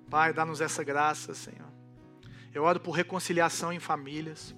[0.09, 1.69] Pai, dá-nos essa graça, Senhor.
[2.55, 4.55] Eu oro por reconciliação em famílias.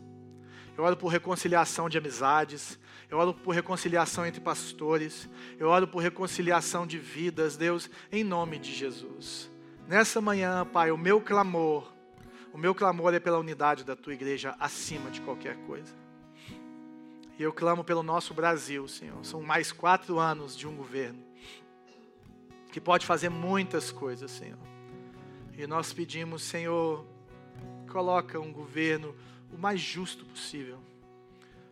[0.77, 2.79] Eu oro por reconciliação de amizades.
[3.09, 5.29] Eu oro por reconciliação entre pastores.
[5.59, 9.51] Eu oro por reconciliação de vidas, Deus, em nome de Jesus.
[9.87, 11.93] Nessa manhã, Pai, o meu clamor,
[12.53, 16.04] o meu clamor é pela unidade da tua igreja acima de qualquer coisa.
[17.39, 19.25] E eu clamo pelo nosso Brasil, Senhor.
[19.25, 21.23] São mais quatro anos de um governo
[22.71, 24.59] que pode fazer muitas coisas, Senhor.
[25.57, 27.05] E nós pedimos, Senhor,
[27.91, 29.15] coloca um governo
[29.53, 30.79] o mais justo possível,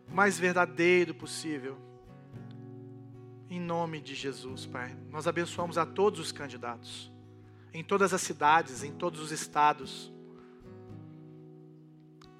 [0.09, 1.77] o mais verdadeiro possível.
[3.49, 4.97] Em nome de Jesus, Pai.
[5.09, 7.11] Nós abençoamos a todos os candidatos,
[7.73, 10.11] em todas as cidades, em todos os estados.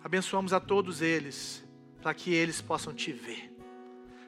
[0.03, 1.63] Abençoamos a todos eles
[2.04, 3.49] para que eles possam te ver,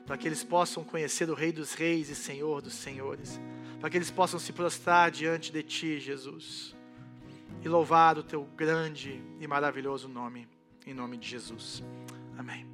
[0.08, 3.38] para que eles possam conhecer o Rei dos Reis e Senhor dos Senhores,
[3.82, 6.74] para que eles possam se prostrar diante de Ti, Jesus,
[7.62, 10.48] e louvar o Teu grande e maravilhoso nome,
[10.88, 11.84] em nome de Jesus.
[12.38, 12.64] Amém.